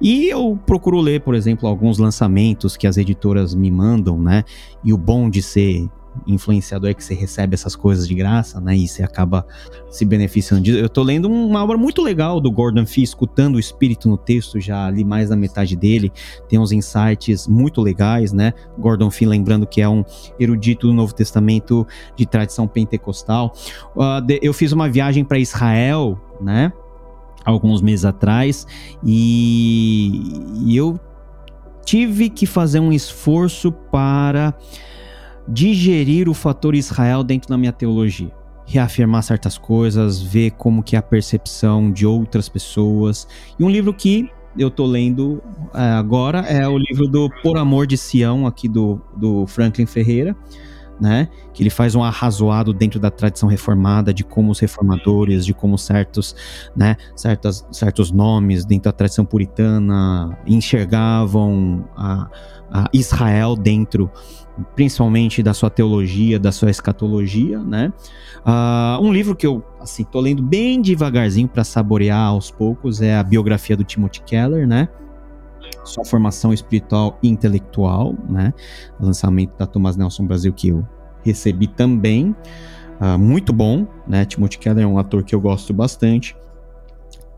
[0.00, 4.44] E eu procuro ler, por exemplo, alguns lançamentos que as editoras me mandam, né?
[4.84, 5.88] E o bom de ser
[6.26, 8.76] influenciador é que você recebe essas coisas de graça, né?
[8.76, 9.46] E você acaba
[9.90, 10.78] se beneficiando disso.
[10.78, 14.60] Eu tô lendo uma obra muito legal do Gordon Fee, escutando o espírito no texto,
[14.60, 16.12] já ali mais da metade dele.
[16.48, 18.52] Tem uns insights muito legais, né?
[18.78, 20.04] Gordon Fee, lembrando que é um
[20.38, 21.86] erudito do Novo Testamento
[22.16, 23.54] de tradição pentecostal.
[23.94, 26.72] Uh, eu fiz uma viagem para Israel, né?
[27.44, 28.66] Alguns meses atrás,
[29.02, 30.20] e,
[30.62, 31.00] e eu
[31.86, 34.54] tive que fazer um esforço para
[35.50, 38.30] digerir o fator Israel dentro da minha teologia.
[38.66, 43.26] Reafirmar certas coisas, ver como que é a percepção de outras pessoas.
[43.58, 45.42] E um livro que eu tô lendo
[45.74, 50.36] é, agora é o livro do Por Amor de Sião, aqui do, do Franklin Ferreira,
[51.00, 51.28] né?
[51.52, 55.78] Que ele faz um arrazoado dentro da tradição reformada de como os reformadores, de como
[55.78, 56.36] certos,
[56.76, 62.28] né, certas, certos nomes dentro da tradição puritana enxergavam a,
[62.70, 64.10] a Israel dentro
[64.74, 67.92] principalmente da sua teologia, da sua escatologia, né?
[68.44, 73.16] Uh, um livro que eu, assim, tô lendo bem devagarzinho para saborear aos poucos é
[73.16, 74.88] a biografia do Timothy Keller, né?
[75.84, 78.52] Sua formação espiritual e intelectual, né?
[79.00, 80.86] Lançamento da Thomas Nelson Brasil que eu
[81.24, 82.34] recebi também.
[83.00, 84.24] Uh, muito bom, né?
[84.24, 86.36] Timothy Keller é um ator que eu gosto bastante.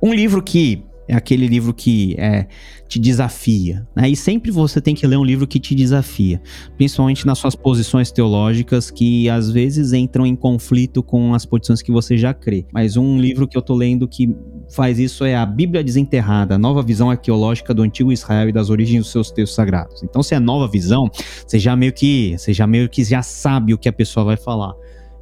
[0.03, 2.47] Um livro que é aquele livro que é,
[2.89, 3.87] te desafia.
[3.95, 4.11] Né?
[4.11, 6.41] E sempre você tem que ler um livro que te desafia,
[6.77, 11.93] principalmente nas suas posições teológicas, que às vezes entram em conflito com as posições que
[11.93, 12.65] você já crê.
[12.73, 14.35] Mas um livro que eu tô lendo que
[14.73, 18.71] faz isso é a Bíblia Desenterrada, a nova visão arqueológica do antigo Israel e das
[18.71, 20.03] origens dos seus textos sagrados.
[20.03, 21.11] Então, se é nova visão,
[21.47, 24.37] você já meio que, você já meio que já sabe o que a pessoa vai
[24.37, 24.73] falar.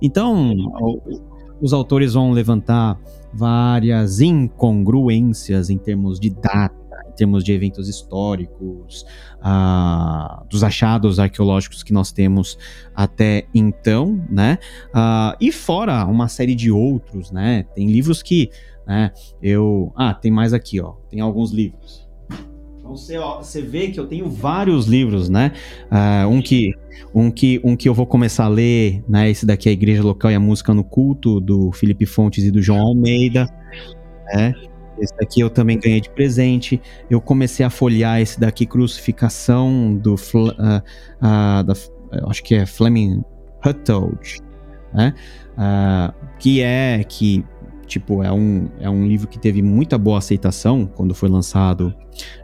[0.00, 0.54] Então,
[1.60, 2.98] os autores vão levantar
[3.32, 6.74] várias incongruências em termos de data,
[7.08, 9.04] em termos de eventos históricos,
[9.40, 12.58] uh, dos achados arqueológicos que nós temos
[12.94, 14.58] até então, né?
[14.88, 17.64] Uh, e fora uma série de outros, né?
[17.74, 18.50] Tem livros que,
[18.90, 19.12] né?
[19.40, 20.94] Eu, ah, tem mais aqui, ó.
[21.08, 22.10] Tem alguns livros.
[22.76, 25.52] Então você, ó, você vê que eu tenho vários livros, né?
[25.92, 26.74] Uh, um que
[27.14, 29.30] um que, um que eu vou começar a ler, né?
[29.30, 32.50] Esse daqui é a Igreja Local e a Música no Culto, do Felipe Fontes e
[32.50, 33.46] do João Almeida.
[34.34, 34.52] Né?
[34.98, 36.82] Esse daqui eu também ganhei de presente.
[37.08, 40.16] Eu comecei a folhear esse daqui, Crucificação, do.
[40.16, 40.82] Uh,
[41.22, 41.74] uh, da,
[42.28, 43.22] acho que é Fleming
[43.64, 44.40] Huttold,
[44.92, 45.14] né?
[45.52, 47.44] Uh, que é que
[47.90, 51.92] Tipo, é um, é um livro que teve muita boa aceitação quando foi lançado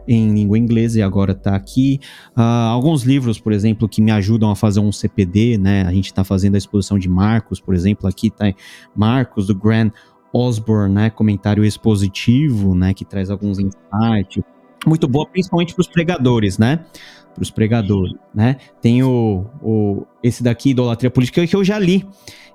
[0.05, 2.01] em língua inglesa e agora está aqui.
[2.35, 5.83] Uh, alguns livros, por exemplo, que me ajudam a fazer um CPD, né?
[5.83, 8.53] A gente está fazendo a exposição de Marcos, por exemplo, aqui está
[8.93, 9.93] Marcos, do Grant
[10.33, 11.09] Osborne, né?
[11.09, 12.93] Comentário expositivo, né?
[12.93, 14.43] Que traz alguns insights.
[14.87, 16.85] Muito boa, principalmente para os pregadores, né?
[17.33, 18.55] Para os pregadores, né?
[18.81, 22.07] Tem o, o, esse daqui, Idolatria Política, que eu já li.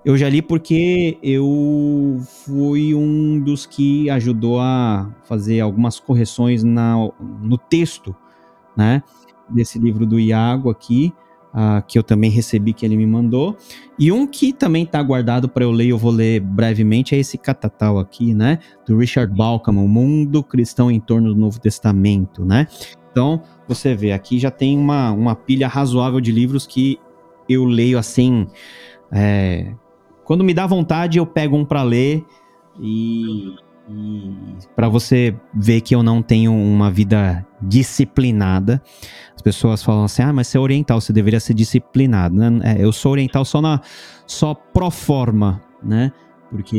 [0.02, 6.94] Eu já li porque eu fui um dos que ajudou a fazer algumas correções na,
[7.20, 8.16] no texto,
[8.74, 9.02] né?
[9.48, 11.12] Desse livro do Iago aqui,
[11.54, 13.56] uh, que eu também recebi, que ele me mandou.
[13.98, 17.38] E um que também está guardado para eu ler, eu vou ler brevemente, é esse
[17.38, 18.58] catatal aqui, né?
[18.86, 22.66] Do Richard Balcom, O Mundo Cristão em Torno do Novo Testamento, né?
[23.10, 26.98] Então, você vê, aqui já tem uma, uma pilha razoável de livros que
[27.48, 28.46] eu leio assim.
[29.10, 29.74] É,
[30.24, 32.24] quando me dá vontade, eu pego um para ler
[32.80, 33.54] e,
[33.88, 34.34] e
[34.76, 38.82] para você ver que eu não tenho uma vida disciplinada.
[39.34, 42.36] As pessoas falam assim: "Ah, mas você é oriental, você deveria ser disciplinado".
[42.62, 43.80] É, eu sou oriental só na
[44.26, 46.12] só pro forma, né?
[46.50, 46.76] Porque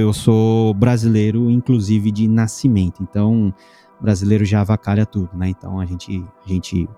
[0.00, 3.02] eu sou brasileiro, inclusive de nascimento.
[3.02, 3.52] Então,
[4.00, 5.48] brasileiro já avacalha tudo, né?
[5.48, 6.88] Então a gente a gente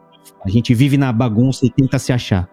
[0.45, 2.49] a gente vive na bagunça e tenta se achar.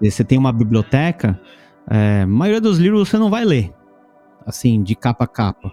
[0.00, 1.40] Você tem uma biblioteca,
[1.88, 3.72] é, a maioria dos livros você não vai ler,
[4.44, 5.70] assim, de capa a capa.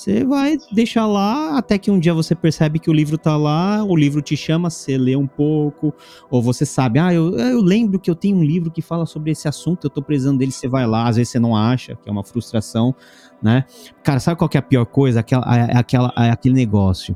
[0.00, 3.84] Você vai deixar lá até que um dia você percebe que o livro tá lá,
[3.84, 5.92] o livro te chama, você lê um pouco,
[6.30, 9.30] ou você sabe, ah, eu, eu lembro que eu tenho um livro que fala sobre
[9.30, 12.08] esse assunto, eu tô precisando dele, você vai lá, às vezes você não acha, que
[12.08, 12.94] é uma frustração,
[13.42, 13.66] né?
[14.02, 15.20] Cara, sabe qual que é a pior coisa?
[15.20, 17.14] Aquela, aquela, aquele negócio.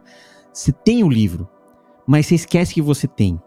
[0.53, 1.49] Você tem o livro,
[2.07, 3.41] mas você esquece que você tem.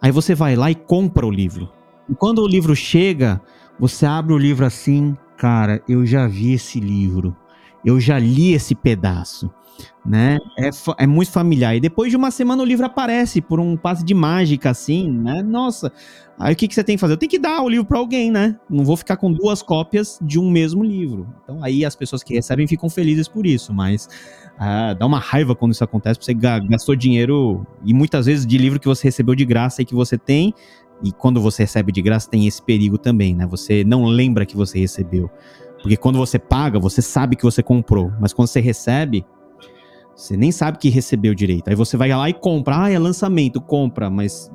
[0.00, 1.70] Aí você vai lá e compra o livro.
[2.08, 3.42] E quando o livro chega,
[3.78, 7.36] você abre o livro assim, cara, eu já vi esse livro,
[7.84, 9.50] eu já li esse pedaço,
[10.04, 10.38] né?
[10.58, 11.76] É, é muito familiar.
[11.76, 15.42] E depois de uma semana o livro aparece por um passe de mágica, assim, né?
[15.42, 15.92] Nossa,
[16.38, 17.14] aí o que, que você tem que fazer?
[17.14, 18.56] Eu tenho que dar o livro para alguém, né?
[18.68, 21.26] Não vou ficar com duas cópias de um mesmo livro.
[21.42, 24.08] Então aí as pessoas que recebem ficam felizes por isso, mas
[24.58, 28.58] ah, dá uma raiva quando isso acontece, porque você gastou dinheiro e muitas vezes de
[28.58, 30.54] livro que você recebeu de graça e que você tem,
[31.02, 33.46] e quando você recebe de graça, tem esse perigo também, né?
[33.46, 35.30] Você não lembra que você recebeu.
[35.82, 38.12] Porque quando você paga, você sabe que você comprou.
[38.20, 39.24] Mas quando você recebe,
[40.14, 41.68] você nem sabe que recebeu direito.
[41.68, 42.84] Aí você vai lá e compra.
[42.84, 44.50] Ah, é lançamento, compra, mas.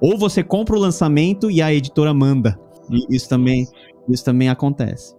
[0.00, 2.58] Ou você compra o lançamento e a editora manda.
[2.90, 3.66] E isso também,
[4.08, 5.16] isso também acontece.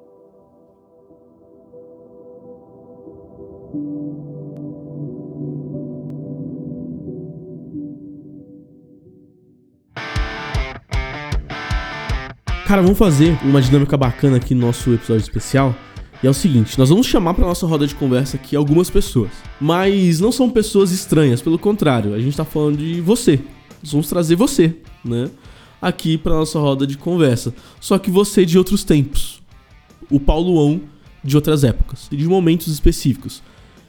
[12.68, 15.74] Cara, vamos fazer uma dinâmica bacana aqui no nosso episódio especial.
[16.22, 19.32] E é o seguinte, nós vamos chamar para nossa roda de conversa aqui algumas pessoas.
[19.57, 23.39] Mas não são pessoas estranhas, pelo contrário, a gente tá falando de você.
[23.82, 25.30] Nós vamos trazer você, né?
[25.82, 27.55] Aqui para nossa roda de conversa.
[27.80, 29.41] Só que você de outros tempos.
[30.11, 30.82] O Pauloão
[31.24, 33.41] de outras épocas e de momentos específicos.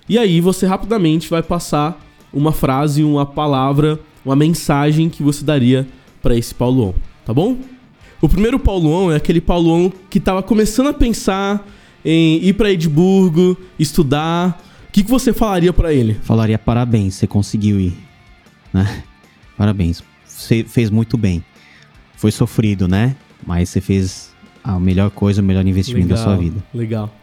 [0.09, 2.01] E aí você rapidamente vai passar
[2.33, 5.85] uma frase, uma palavra, uma mensagem que você daria
[6.22, 6.95] para esse Pauloão,
[7.26, 7.59] tá bom?
[8.20, 11.66] O primeiro Paulão é aquele Paulão que tava começando a pensar
[12.04, 14.60] em ir para Edimburgo, estudar.
[14.88, 16.14] O que, que você falaria para ele?
[16.22, 17.96] Falaria parabéns, você conseguiu ir.
[18.72, 19.04] Né?
[19.56, 21.44] Parabéns, você fez muito bem.
[22.16, 23.14] Foi sofrido, né?
[23.46, 26.64] Mas você fez a melhor coisa, o melhor investimento legal, da sua vida.
[26.74, 27.14] Legal.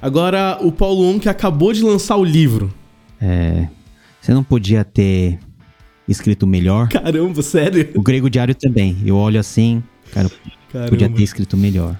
[0.00, 2.72] Agora, o Paulo On que acabou de lançar o livro.
[3.20, 3.68] É,
[4.20, 5.38] você não podia ter
[6.08, 6.88] escrito melhor?
[6.88, 7.90] Caramba, sério?
[7.94, 8.96] O grego diário também.
[9.06, 9.82] Eu olho assim,
[10.12, 10.30] cara,
[10.70, 10.90] Caramba.
[10.90, 11.98] podia ter escrito melhor.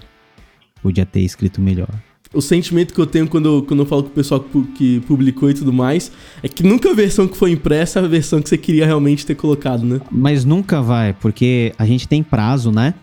[0.81, 1.89] Podia ter escrito melhor
[2.33, 4.45] o sentimento que eu tenho quando, quando eu falo com o pessoal
[4.75, 6.11] que publicou e tudo mais
[6.43, 9.27] é que nunca a versão que foi impressa é a versão que você queria realmente
[9.27, 10.01] ter colocado, né?
[10.11, 12.95] Mas nunca vai, porque a gente tem prazo, né?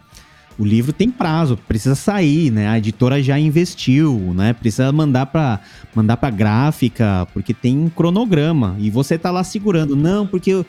[0.58, 2.68] O livro tem prazo, precisa sair, né?
[2.68, 4.52] A editora já investiu, né?
[4.52, 5.62] Precisa mandar para
[5.96, 9.96] mandar para gráfica, porque tem um cronograma e você tá lá segurando.
[9.96, 10.66] Não, porque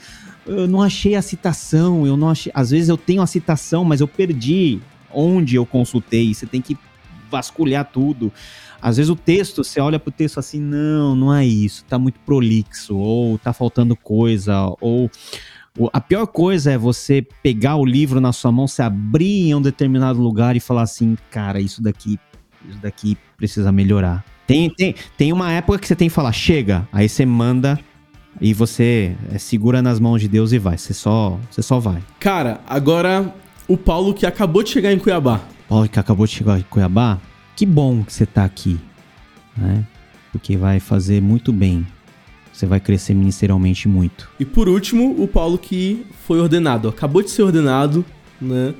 [0.59, 2.51] eu, não achei a citação, eu não achei.
[2.55, 4.81] Às vezes eu tenho a citação, mas eu perdi
[5.13, 6.33] onde eu consultei.
[6.35, 6.77] Você tem que
[7.31, 8.33] vasculhar tudo.
[8.83, 12.19] Às vezes o texto, você olha pro texto assim, não, não é isso, tá muito
[12.21, 15.11] prolixo, ou tá faltando coisa, ou
[15.93, 19.63] a pior coisa é você pegar o livro na sua mão, se abrir em um
[19.63, 22.19] determinado lugar e falar assim, cara, isso daqui,
[22.69, 24.25] isso daqui precisa melhorar.
[24.47, 27.79] Tem, tem, tem uma época que você tem que falar, chega, aí você manda
[28.39, 30.77] e você é, segura nas mãos de Deus e vai.
[30.77, 32.03] Você só, você só vai.
[32.19, 33.35] Cara, agora
[33.67, 35.41] o Paulo que acabou de chegar em Cuiabá.
[35.69, 37.19] Paulo que acabou de chegar em Cuiabá,
[37.57, 38.79] que bom que você está aqui,
[39.57, 39.87] né?
[40.33, 41.87] Porque vai fazer muito bem.
[42.53, 44.29] Você vai crescer ministerialmente muito.
[44.39, 46.89] E por último, o Paulo que foi ordenado.
[46.89, 48.05] Acabou de ser ordenado,
[48.41, 48.75] né?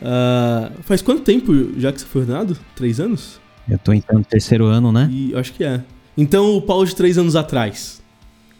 [0.00, 2.56] Uh, faz quanto tempo já que você foi ordenado?
[2.74, 3.40] Três anos?
[3.68, 5.08] Eu tô entrando no terceiro ano, né?
[5.10, 5.82] E acho que é.
[6.16, 8.02] Então, o Paulo de três anos atrás,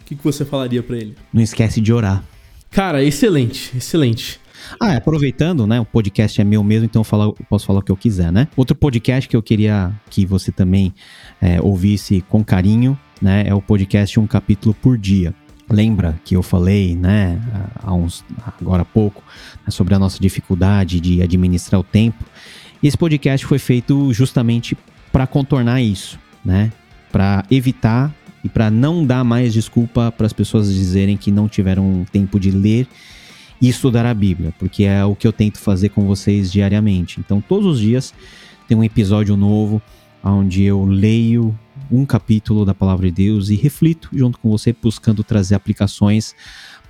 [0.07, 1.15] que, que você falaria para ele?
[1.33, 2.25] Não esquece de orar.
[2.71, 4.41] Cara, excelente, excelente.
[4.81, 5.81] Ah, aproveitando, né?
[5.81, 8.33] O podcast é meu mesmo, então eu, falo, eu posso falar o que eu quiser,
[8.33, 8.49] né?
[8.57, 10.95] Outro podcast que eu queria que você também
[11.41, 13.45] é, ouvisse com carinho, né?
[13.47, 15.35] É o podcast Um Capítulo por Dia.
[15.69, 17.41] Lembra que eu falei, né,
[17.83, 18.25] há uns,
[18.61, 19.21] agora há pouco,
[19.65, 22.25] né, sobre a nossa dificuldade de administrar o tempo?
[22.81, 24.79] Esse podcast foi feito justamente
[25.11, 26.71] para contornar isso, né?
[27.11, 28.15] Para evitar
[28.47, 32.53] e para não dar mais desculpa para as pessoas dizerem que não tiveram tempo de
[32.53, 32.87] ler
[33.61, 37.19] e estudar a Bíblia, porque é o que eu tento fazer com vocês diariamente.
[37.19, 38.15] Então, todos os dias
[38.69, 39.83] tem um episódio novo
[40.23, 41.59] onde eu leio
[41.91, 46.33] um capítulo da palavra de Deus e reflito junto com você, buscando trazer aplicações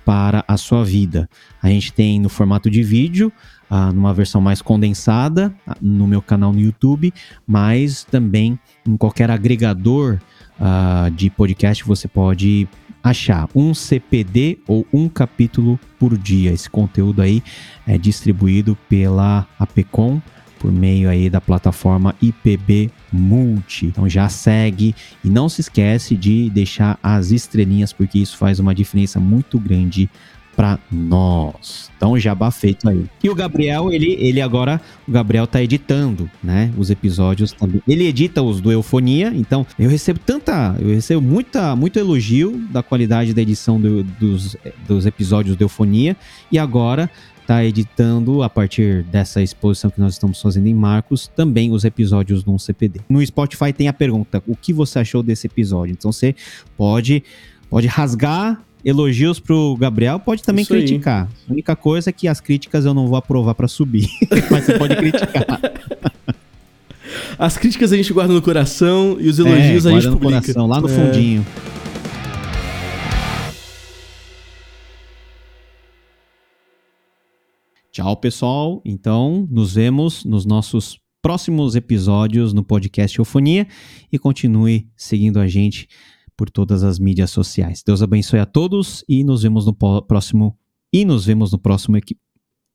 [0.05, 1.27] para a sua vida.
[1.61, 3.33] A gente tem no formato de vídeo,
[3.67, 7.11] ah, numa versão mais condensada, ah, no meu canal no YouTube,
[7.47, 10.19] mas também em qualquer agregador
[10.59, 12.67] ah, de podcast você pode
[13.03, 16.51] achar um CPD ou um capítulo por dia.
[16.51, 17.43] Esse conteúdo aí
[17.85, 20.21] é distribuído pela APCOM
[20.59, 23.85] por meio aí da plataforma IPB Multi.
[23.85, 28.73] Então já segue e não se esquece de deixar as estrelinhas porque isso faz uma
[28.73, 30.09] diferença muito grande
[30.57, 31.91] para nós.
[31.95, 33.05] Então, jabá feito aí.
[33.23, 36.73] E o Gabriel, ele, ele agora, o Gabriel tá editando, né?
[36.75, 37.79] Os episódios também.
[37.87, 42.81] Ele edita os do Eufonia, então eu recebo tanta, eu recebo muita, muito elogio da
[42.81, 46.17] qualidade da edição do, dos, dos episódios do Eufonia
[46.51, 47.07] e agora
[47.45, 52.43] tá editando a partir dessa exposição que nós estamos fazendo em Marcos, também os episódios
[52.43, 53.01] no CPD.
[53.07, 55.93] No Spotify tem a pergunta: o que você achou desse episódio?
[55.93, 56.35] Então você
[56.75, 57.23] pode
[57.69, 61.27] pode rasgar elogios pro Gabriel, pode também Isso criticar.
[61.27, 61.45] Aí.
[61.49, 64.07] A única coisa é que as críticas eu não vou aprovar para subir,
[64.49, 65.45] mas você pode criticar.
[67.37, 70.41] As críticas a gente guarda no coração e os elogios é, a gente no publica.
[70.41, 70.91] coração, lá no é.
[70.91, 71.45] fundinho.
[77.91, 78.81] Tchau, pessoal.
[78.83, 83.67] Então, nos vemos nos nossos próximos episódios no podcast Eufonia
[84.11, 85.87] e continue seguindo a gente
[86.37, 87.81] por todas as mídias sociais.
[87.85, 90.57] Deus abençoe a todos e nos vemos no próximo
[90.93, 91.97] e nos vemos no próximo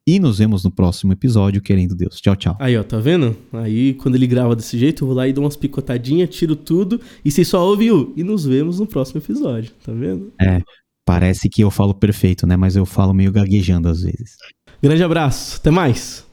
[0.06, 2.20] e nos vemos no próximo episódio, querendo Deus.
[2.20, 2.56] Tchau, tchau.
[2.58, 3.36] Aí, ó, tá vendo?
[3.52, 7.00] Aí, quando ele grava desse jeito, eu vou lá e dou umas picotadinhas, tiro tudo,
[7.24, 10.32] e você só ouve o e nos vemos no próximo episódio, tá vendo?
[10.40, 10.60] É,
[11.06, 12.56] parece que eu falo perfeito, né?
[12.56, 14.36] Mas eu falo meio gaguejando às vezes.
[14.82, 16.26] Grande abraço, até mais!